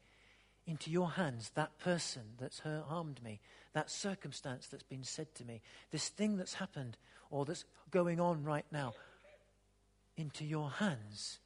Into 0.67 0.89
your 0.89 1.12
hands, 1.12 1.51
that 1.56 1.78
person 1.78 2.23
that's 2.39 2.60
harmed 2.60 3.21
me, 3.23 3.39
that 3.73 3.91
circumstance 3.91 4.67
that's 4.67 4.84
been 4.84 5.04
said 5.04 5.34
to 5.36 5.45
me, 5.45 5.62
this 5.91 6.10
thing 6.10 6.38
that's 6.38 6.56
happened 6.56 6.97
or 7.30 7.45
that's 7.45 7.65
going 7.91 8.19
on 8.19 8.43
right 8.43 8.65
now. 8.71 8.93
Into 10.17 10.43
your 10.43 10.69
hands, 10.69 11.39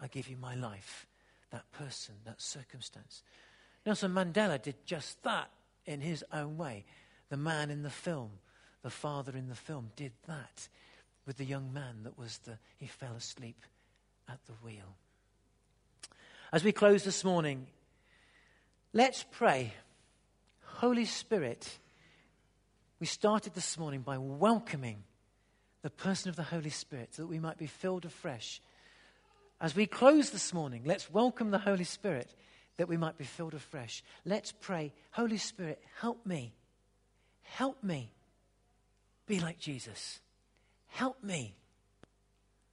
I 0.00 0.06
give 0.06 0.28
you 0.28 0.36
my 0.36 0.54
life, 0.54 1.06
that 1.50 1.70
person, 1.72 2.14
that 2.24 2.40
circumstance. 2.40 3.22
Nelson 3.84 4.12
Mandela 4.12 4.60
did 4.60 4.76
just 4.86 5.22
that 5.24 5.50
in 5.84 6.00
his 6.00 6.24
own 6.32 6.56
way. 6.56 6.84
The 7.28 7.36
man 7.36 7.70
in 7.70 7.82
the 7.82 7.90
film, 7.90 8.30
the 8.82 8.90
father 8.90 9.36
in 9.36 9.48
the 9.48 9.54
film, 9.54 9.90
did 9.96 10.12
that 10.26 10.68
with 11.26 11.36
the 11.36 11.44
young 11.44 11.72
man 11.72 12.02
that 12.04 12.18
was 12.18 12.38
the, 12.38 12.58
he 12.78 12.86
fell 12.86 13.14
asleep 13.14 13.60
at 14.28 14.38
the 14.46 14.52
wheel. 14.64 14.96
As 16.52 16.64
we 16.64 16.72
close 16.72 17.02
this 17.02 17.24
morning, 17.24 17.66
let's 18.94 19.26
pray. 19.32 19.74
Holy 20.62 21.04
Spirit, 21.04 21.78
we 23.00 23.06
started 23.06 23.52
this 23.54 23.76
morning 23.76 24.00
by 24.00 24.16
welcoming 24.16 25.02
the 25.82 25.90
person 25.90 26.30
of 26.30 26.36
the 26.36 26.42
Holy 26.42 26.70
Spirit 26.70 27.14
so 27.14 27.22
that 27.22 27.28
we 27.28 27.38
might 27.38 27.58
be 27.58 27.66
filled 27.66 28.06
afresh. 28.06 28.62
As 29.60 29.76
we 29.76 29.86
close 29.86 30.30
this 30.30 30.54
morning, 30.54 30.82
let's 30.86 31.12
welcome 31.12 31.50
the 31.50 31.58
Holy 31.58 31.84
Spirit 31.84 32.34
that 32.76 32.88
we 32.88 32.96
might 32.96 33.18
be 33.18 33.24
filled 33.24 33.54
afresh. 33.54 34.02
Let's 34.24 34.52
pray, 34.52 34.92
Holy 35.10 35.38
Spirit, 35.38 35.82
help 36.00 36.24
me. 36.24 36.54
Help 37.42 37.82
me 37.82 38.10
be 39.26 39.40
like 39.40 39.58
Jesus. 39.58 40.20
Help 40.88 41.22
me 41.22 41.54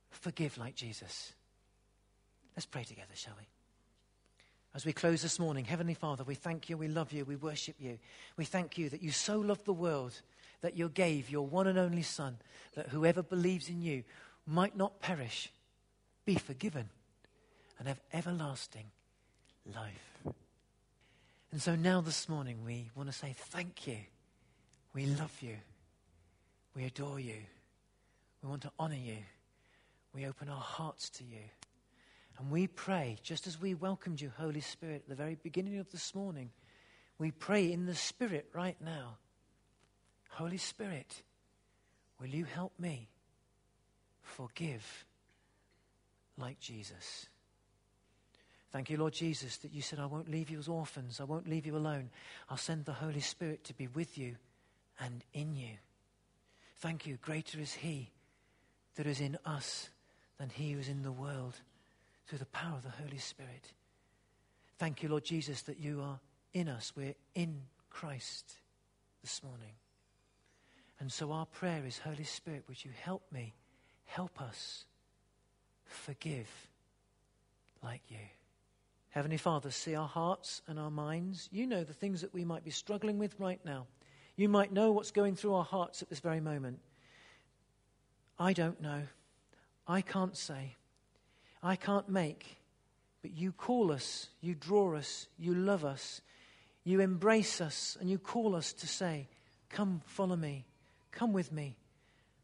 forgive 0.09 0.57
like 0.57 0.75
Jesus. 0.75 1.33
Let's 2.55 2.65
pray 2.65 2.83
together, 2.83 3.13
shall 3.15 3.33
we? 3.37 3.47
As 4.73 4.85
we 4.85 4.93
close 4.93 5.21
this 5.21 5.37
morning, 5.37 5.65
Heavenly 5.65 5.93
Father, 5.93 6.23
we 6.23 6.35
thank 6.35 6.69
you, 6.69 6.77
we 6.77 6.87
love 6.87 7.11
you, 7.11 7.25
we 7.25 7.35
worship 7.35 7.75
you. 7.77 7.99
We 8.37 8.45
thank 8.45 8.77
you 8.77 8.87
that 8.89 9.03
you 9.03 9.11
so 9.11 9.37
loved 9.39 9.65
the 9.65 9.73
world 9.73 10.21
that 10.61 10.77
you 10.77 10.87
gave 10.87 11.29
your 11.29 11.45
one 11.45 11.67
and 11.67 11.77
only 11.77 12.03
Son, 12.03 12.37
that 12.75 12.87
whoever 12.87 13.21
believes 13.21 13.67
in 13.67 13.81
you 13.81 14.03
might 14.47 14.77
not 14.77 15.01
perish, 15.01 15.51
be 16.23 16.35
forgiven, 16.35 16.89
and 17.79 17.87
have 17.87 17.99
everlasting 18.13 18.85
life. 19.75 20.33
And 21.51 21.61
so 21.61 21.75
now 21.75 21.99
this 21.99 22.29
morning, 22.29 22.63
we 22.65 22.91
want 22.95 23.11
to 23.11 23.17
say 23.17 23.35
thank 23.37 23.87
you. 23.87 23.97
We 24.93 25.05
love 25.05 25.35
you. 25.41 25.57
We 26.75 26.85
adore 26.85 27.19
you. 27.19 27.35
We 28.41 28.49
want 28.49 28.61
to 28.61 28.71
honor 28.79 28.95
you. 28.95 29.17
We 30.13 30.25
open 30.25 30.47
our 30.47 30.61
hearts 30.61 31.09
to 31.09 31.25
you. 31.25 31.43
And 32.41 32.49
we 32.49 32.65
pray, 32.65 33.17
just 33.21 33.45
as 33.45 33.61
we 33.61 33.75
welcomed 33.75 34.19
you, 34.19 34.31
Holy 34.35 34.61
Spirit, 34.61 35.03
at 35.03 35.09
the 35.09 35.13
very 35.13 35.35
beginning 35.35 35.77
of 35.77 35.91
this 35.91 36.15
morning, 36.15 36.49
we 37.19 37.29
pray 37.29 37.71
in 37.71 37.85
the 37.85 37.93
Spirit 37.93 38.49
right 38.51 38.77
now. 38.83 39.17
Holy 40.31 40.57
Spirit, 40.57 41.21
will 42.19 42.29
you 42.29 42.45
help 42.45 42.73
me 42.79 43.09
forgive 44.23 45.05
like 46.35 46.59
Jesus? 46.59 47.27
Thank 48.71 48.89
you, 48.89 48.97
Lord 48.97 49.13
Jesus, 49.13 49.57
that 49.57 49.71
you 49.71 49.83
said, 49.83 49.99
I 49.99 50.07
won't 50.07 50.31
leave 50.31 50.49
you 50.49 50.57
as 50.57 50.67
orphans. 50.67 51.21
I 51.21 51.25
won't 51.25 51.47
leave 51.47 51.67
you 51.67 51.77
alone. 51.77 52.09
I'll 52.49 52.57
send 52.57 52.85
the 52.85 52.93
Holy 52.93 53.19
Spirit 53.19 53.63
to 53.65 53.75
be 53.75 53.85
with 53.85 54.17
you 54.17 54.35
and 54.99 55.23
in 55.35 55.55
you. 55.55 55.75
Thank 56.77 57.05
you. 57.05 57.19
Greater 57.21 57.59
is 57.59 57.73
He 57.73 58.09
that 58.95 59.05
is 59.05 59.21
in 59.21 59.37
us 59.45 59.91
than 60.39 60.49
He 60.49 60.71
who 60.71 60.79
is 60.79 60.89
in 60.89 61.03
the 61.03 61.11
world 61.11 61.61
through 62.27 62.39
the 62.39 62.45
power 62.45 62.75
of 62.77 62.83
the 62.83 62.89
Holy 62.89 63.17
Spirit. 63.17 63.73
Thank 64.77 65.03
you, 65.03 65.09
Lord 65.09 65.25
Jesus, 65.25 65.61
that 65.63 65.79
you 65.79 66.01
are 66.01 66.19
in 66.53 66.67
us. 66.67 66.93
We're 66.95 67.15
in 67.35 67.61
Christ 67.89 68.55
this 69.21 69.43
morning. 69.43 69.73
And 70.99 71.11
so 71.11 71.31
our 71.31 71.45
prayer 71.45 71.83
is 71.85 71.97
Holy 71.97 72.23
Spirit, 72.23 72.63
would 72.67 72.83
you 72.83 72.91
help 73.01 73.23
me, 73.31 73.53
help 74.05 74.41
us 74.41 74.85
forgive 75.85 76.49
like 77.83 78.01
you? 78.09 78.17
Heavenly 79.09 79.37
Father, 79.37 79.71
see 79.71 79.95
our 79.95 80.07
hearts 80.07 80.61
and 80.67 80.79
our 80.79 80.91
minds. 80.91 81.49
You 81.51 81.67
know 81.67 81.83
the 81.83 81.93
things 81.93 82.21
that 82.21 82.33
we 82.33 82.45
might 82.45 82.63
be 82.63 82.71
struggling 82.71 83.17
with 83.17 83.35
right 83.39 83.59
now. 83.65 83.87
You 84.35 84.47
might 84.47 84.71
know 84.71 84.91
what's 84.91 85.11
going 85.11 85.35
through 85.35 85.55
our 85.55 85.65
hearts 85.65 86.01
at 86.01 86.09
this 86.09 86.19
very 86.21 86.39
moment. 86.39 86.79
I 88.39 88.53
don't 88.53 88.79
know. 88.81 89.01
I 89.87 90.01
can't 90.01 90.37
say. 90.37 90.75
I 91.63 91.75
can't 91.75 92.09
make, 92.09 92.57
but 93.21 93.31
you 93.31 93.51
call 93.51 93.91
us, 93.91 94.29
you 94.41 94.55
draw 94.55 94.95
us, 94.95 95.27
you 95.37 95.53
love 95.53 95.85
us, 95.85 96.21
you 96.83 96.99
embrace 96.99 97.61
us, 97.61 97.97
and 97.99 98.09
you 98.09 98.17
call 98.17 98.55
us 98.55 98.73
to 98.73 98.87
say, 98.87 99.27
Come, 99.69 100.01
follow 100.05 100.35
me, 100.35 100.65
come 101.11 101.31
with 101.31 101.51
me, 101.51 101.77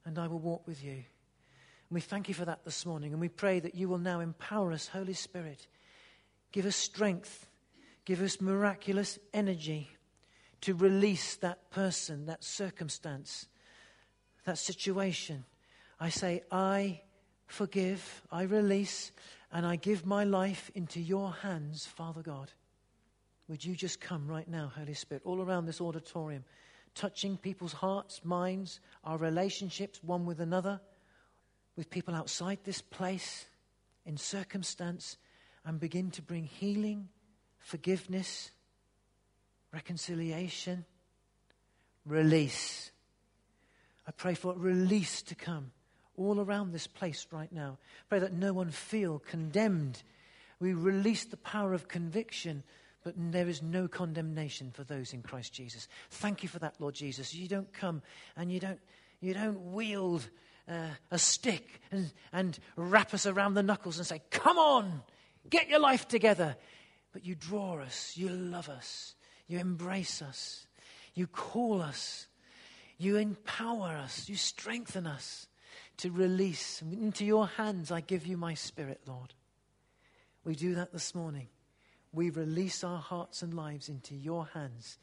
and 0.05 0.17
I 0.17 0.27
will 0.27 0.39
walk 0.39 0.65
with 0.67 0.83
you. 0.83 0.93
And 0.93 1.95
we 1.95 2.01
thank 2.01 2.27
you 2.27 2.33
for 2.33 2.45
that 2.45 2.63
this 2.63 2.85
morning, 2.85 3.11
and 3.11 3.19
we 3.19 3.29
pray 3.29 3.59
that 3.59 3.75
you 3.75 3.89
will 3.89 3.97
now 3.97 4.19
empower 4.19 4.71
us, 4.71 4.87
Holy 4.87 5.13
Spirit. 5.13 5.67
Give 6.51 6.65
us 6.65 6.75
strength, 6.75 7.47
give 8.05 8.21
us 8.21 8.39
miraculous 8.39 9.19
energy 9.33 9.89
to 10.61 10.73
release 10.73 11.35
that 11.37 11.69
person, 11.71 12.27
that 12.27 12.43
circumstance, 12.43 13.47
that 14.45 14.57
situation. 14.57 15.43
I 15.99 16.09
say, 16.09 16.43
I 16.51 17.01
forgive, 17.47 18.21
I 18.31 18.43
release, 18.43 19.11
and 19.51 19.65
I 19.65 19.77
give 19.77 20.05
my 20.05 20.23
life 20.23 20.69
into 20.75 20.99
your 20.99 21.33
hands, 21.33 21.85
Father 21.85 22.21
God. 22.21 22.51
Would 23.47 23.63
you 23.63 23.75
just 23.75 24.01
come 24.01 24.27
right 24.27 24.47
now, 24.47 24.71
Holy 24.75 24.93
Spirit, 24.93 25.23
all 25.25 25.41
around 25.41 25.65
this 25.65 25.81
auditorium, 25.81 26.43
touching 26.93 27.37
people's 27.37 27.73
hearts, 27.73 28.21
minds, 28.23 28.81
our 29.03 29.17
relationships 29.17 30.03
one 30.03 30.25
with 30.25 30.41
another, 30.41 30.81
with 31.75 31.89
people 31.89 32.13
outside 32.13 32.59
this 32.63 32.81
place, 32.81 33.45
in 34.05 34.17
circumstance, 34.17 35.17
and 35.65 35.79
begin 35.79 36.11
to 36.11 36.21
bring 36.21 36.43
healing, 36.43 37.07
forgiveness, 37.59 38.51
reconciliation, 39.73 40.85
release. 42.05 42.91
I 44.05 44.11
pray 44.11 44.33
for 44.33 44.53
release 44.53 45.21
to 45.23 45.35
come 45.35 45.71
all 46.17 46.39
around 46.39 46.71
this 46.71 46.87
place 46.87 47.27
right 47.31 47.51
now. 47.51 47.77
Pray 48.09 48.19
that 48.19 48.33
no 48.33 48.51
one 48.53 48.71
feel 48.71 49.19
condemned. 49.19 50.01
We 50.59 50.73
release 50.73 51.25
the 51.25 51.37
power 51.37 51.73
of 51.73 51.87
conviction, 51.87 52.63
but 53.03 53.13
there 53.15 53.47
is 53.47 53.61
no 53.61 53.87
condemnation 53.87 54.71
for 54.73 54.83
those 54.83 55.13
in 55.13 55.21
Christ 55.21 55.53
Jesus. 55.53 55.87
Thank 56.09 56.43
you 56.43 56.49
for 56.49 56.59
that, 56.59 56.75
Lord 56.79 56.95
Jesus. 56.95 57.33
You 57.33 57.47
don't 57.47 57.71
come 57.71 58.01
and 58.35 58.51
you 58.51 58.59
don't, 58.59 58.79
you 59.21 59.33
don't 59.33 59.73
wield 59.73 60.27
uh, 60.67 60.89
a 61.11 61.19
stick 61.19 61.81
and, 61.91 62.11
and 62.33 62.57
wrap 62.75 63.13
us 63.13 63.25
around 63.25 63.53
the 63.53 63.63
knuckles 63.63 63.97
and 63.97 64.07
say, 64.07 64.21
Come 64.31 64.57
on, 64.57 65.01
get 65.49 65.69
your 65.69 65.79
life 65.79 66.07
together. 66.07 66.55
But 67.13 67.25
you 67.25 67.35
draw 67.35 67.79
us, 67.79 68.13
you 68.15 68.29
love 68.29 68.69
us, 68.69 69.15
you 69.47 69.59
embrace 69.59 70.21
us, 70.21 70.67
you 71.13 71.25
call 71.27 71.81
us, 71.81 72.27
you 72.97 73.17
empower 73.17 73.89
us, 73.89 74.27
you 74.27 74.35
strengthen 74.35 75.07
us 75.07 75.46
to 75.97 76.11
release. 76.11 76.81
Into 76.81 77.25
your 77.25 77.47
hands 77.47 77.91
I 77.91 78.01
give 78.01 78.25
you 78.25 78.37
my 78.37 78.53
spirit, 78.53 79.01
Lord. 79.07 79.33
We 80.43 80.55
do 80.55 80.75
that 80.75 80.93
this 80.93 81.13
morning. 81.13 81.47
We 82.13 82.29
release 82.29 82.83
our 82.83 82.99
hearts 82.99 83.41
and 83.41 83.53
lives 83.53 83.89
into 83.89 84.15
your 84.15 84.47
hands. 84.53 84.97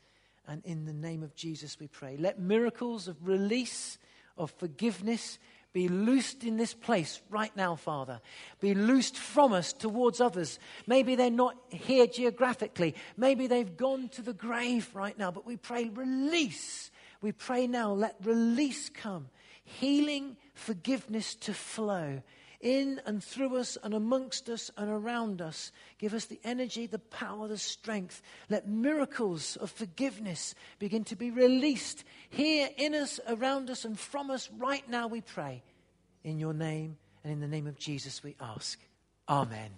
And 0.47 0.65
in 0.65 0.85
the 0.85 0.93
name 0.93 1.23
of 1.23 1.35
Jesus 1.35 1.79
we 1.79 1.89
pray. 1.89 2.17
Let 2.17 2.39
miracles 2.39 3.09
of 3.09 3.27
release, 3.27 3.99
of 4.37 4.51
forgiveness, 4.53 5.39
be 5.75 5.89
loosed 5.89 6.45
in 6.45 6.57
this 6.57 6.73
place 6.73 7.21
right 7.31 7.55
now, 7.57 7.75
Father. 7.75 8.21
Be 8.61 8.75
loosed 8.75 9.19
from 9.19 9.53
us 9.53 9.73
towards 9.73 10.21
others. 10.21 10.61
Maybe 10.87 11.17
they're 11.17 11.31
not 11.31 11.57
here 11.69 12.07
geographically. 12.07 12.95
Maybe 13.17 13.49
they've 13.49 13.77
gone 13.77 14.09
to 14.11 14.23
the 14.23 14.33
grave 14.33 14.89
right 14.95 15.19
now. 15.19 15.33
But 15.33 15.45
we 15.45 15.57
pray 15.57 15.89
release. 15.89 16.93
We 17.21 17.33
pray 17.33 17.67
now, 17.67 17.93
let 17.93 18.15
release 18.23 18.89
come. 18.89 19.29
Healing 19.65 20.37
forgiveness 20.55 21.35
to 21.37 21.55
flow 21.55 22.23
in 22.65 23.01
and 23.05 23.23
through 23.23 23.57
us 23.57 23.77
and 23.83 23.93
amongst 23.93 24.49
us 24.49 24.71
and 24.77 24.91
around 24.91 25.43
us. 25.43 25.71
Give 25.99 26.15
us 26.15 26.25
the 26.25 26.41
energy, 26.43 26.87
the 26.87 26.99
power, 26.99 27.47
the 27.47 27.59
strength. 27.59 28.23
Let 28.49 28.67
miracles 28.67 29.57
of 29.57 29.71
forgiveness 29.71 30.55
begin 30.79 31.05
to 31.05 31.17
be 31.17 31.31
released 31.31 32.05
here 32.31 32.71
in 32.77 32.95
us, 32.95 33.21
around 33.29 33.69
us, 33.69 33.85
and 33.85 33.99
from 33.99 34.31
us 34.31 34.51
right 34.57 34.89
now, 34.89 35.07
we 35.07 35.21
pray. 35.21 35.63
In 36.25 36.39
your 36.39 36.55
name 36.55 36.97
and 37.23 37.33
in 37.35 37.41
the 37.41 37.49
name 37.49 37.67
of 37.67 37.79
Jesus, 37.79 38.23
we 38.23 38.35
ask. 38.41 38.81
Amen. 39.29 39.71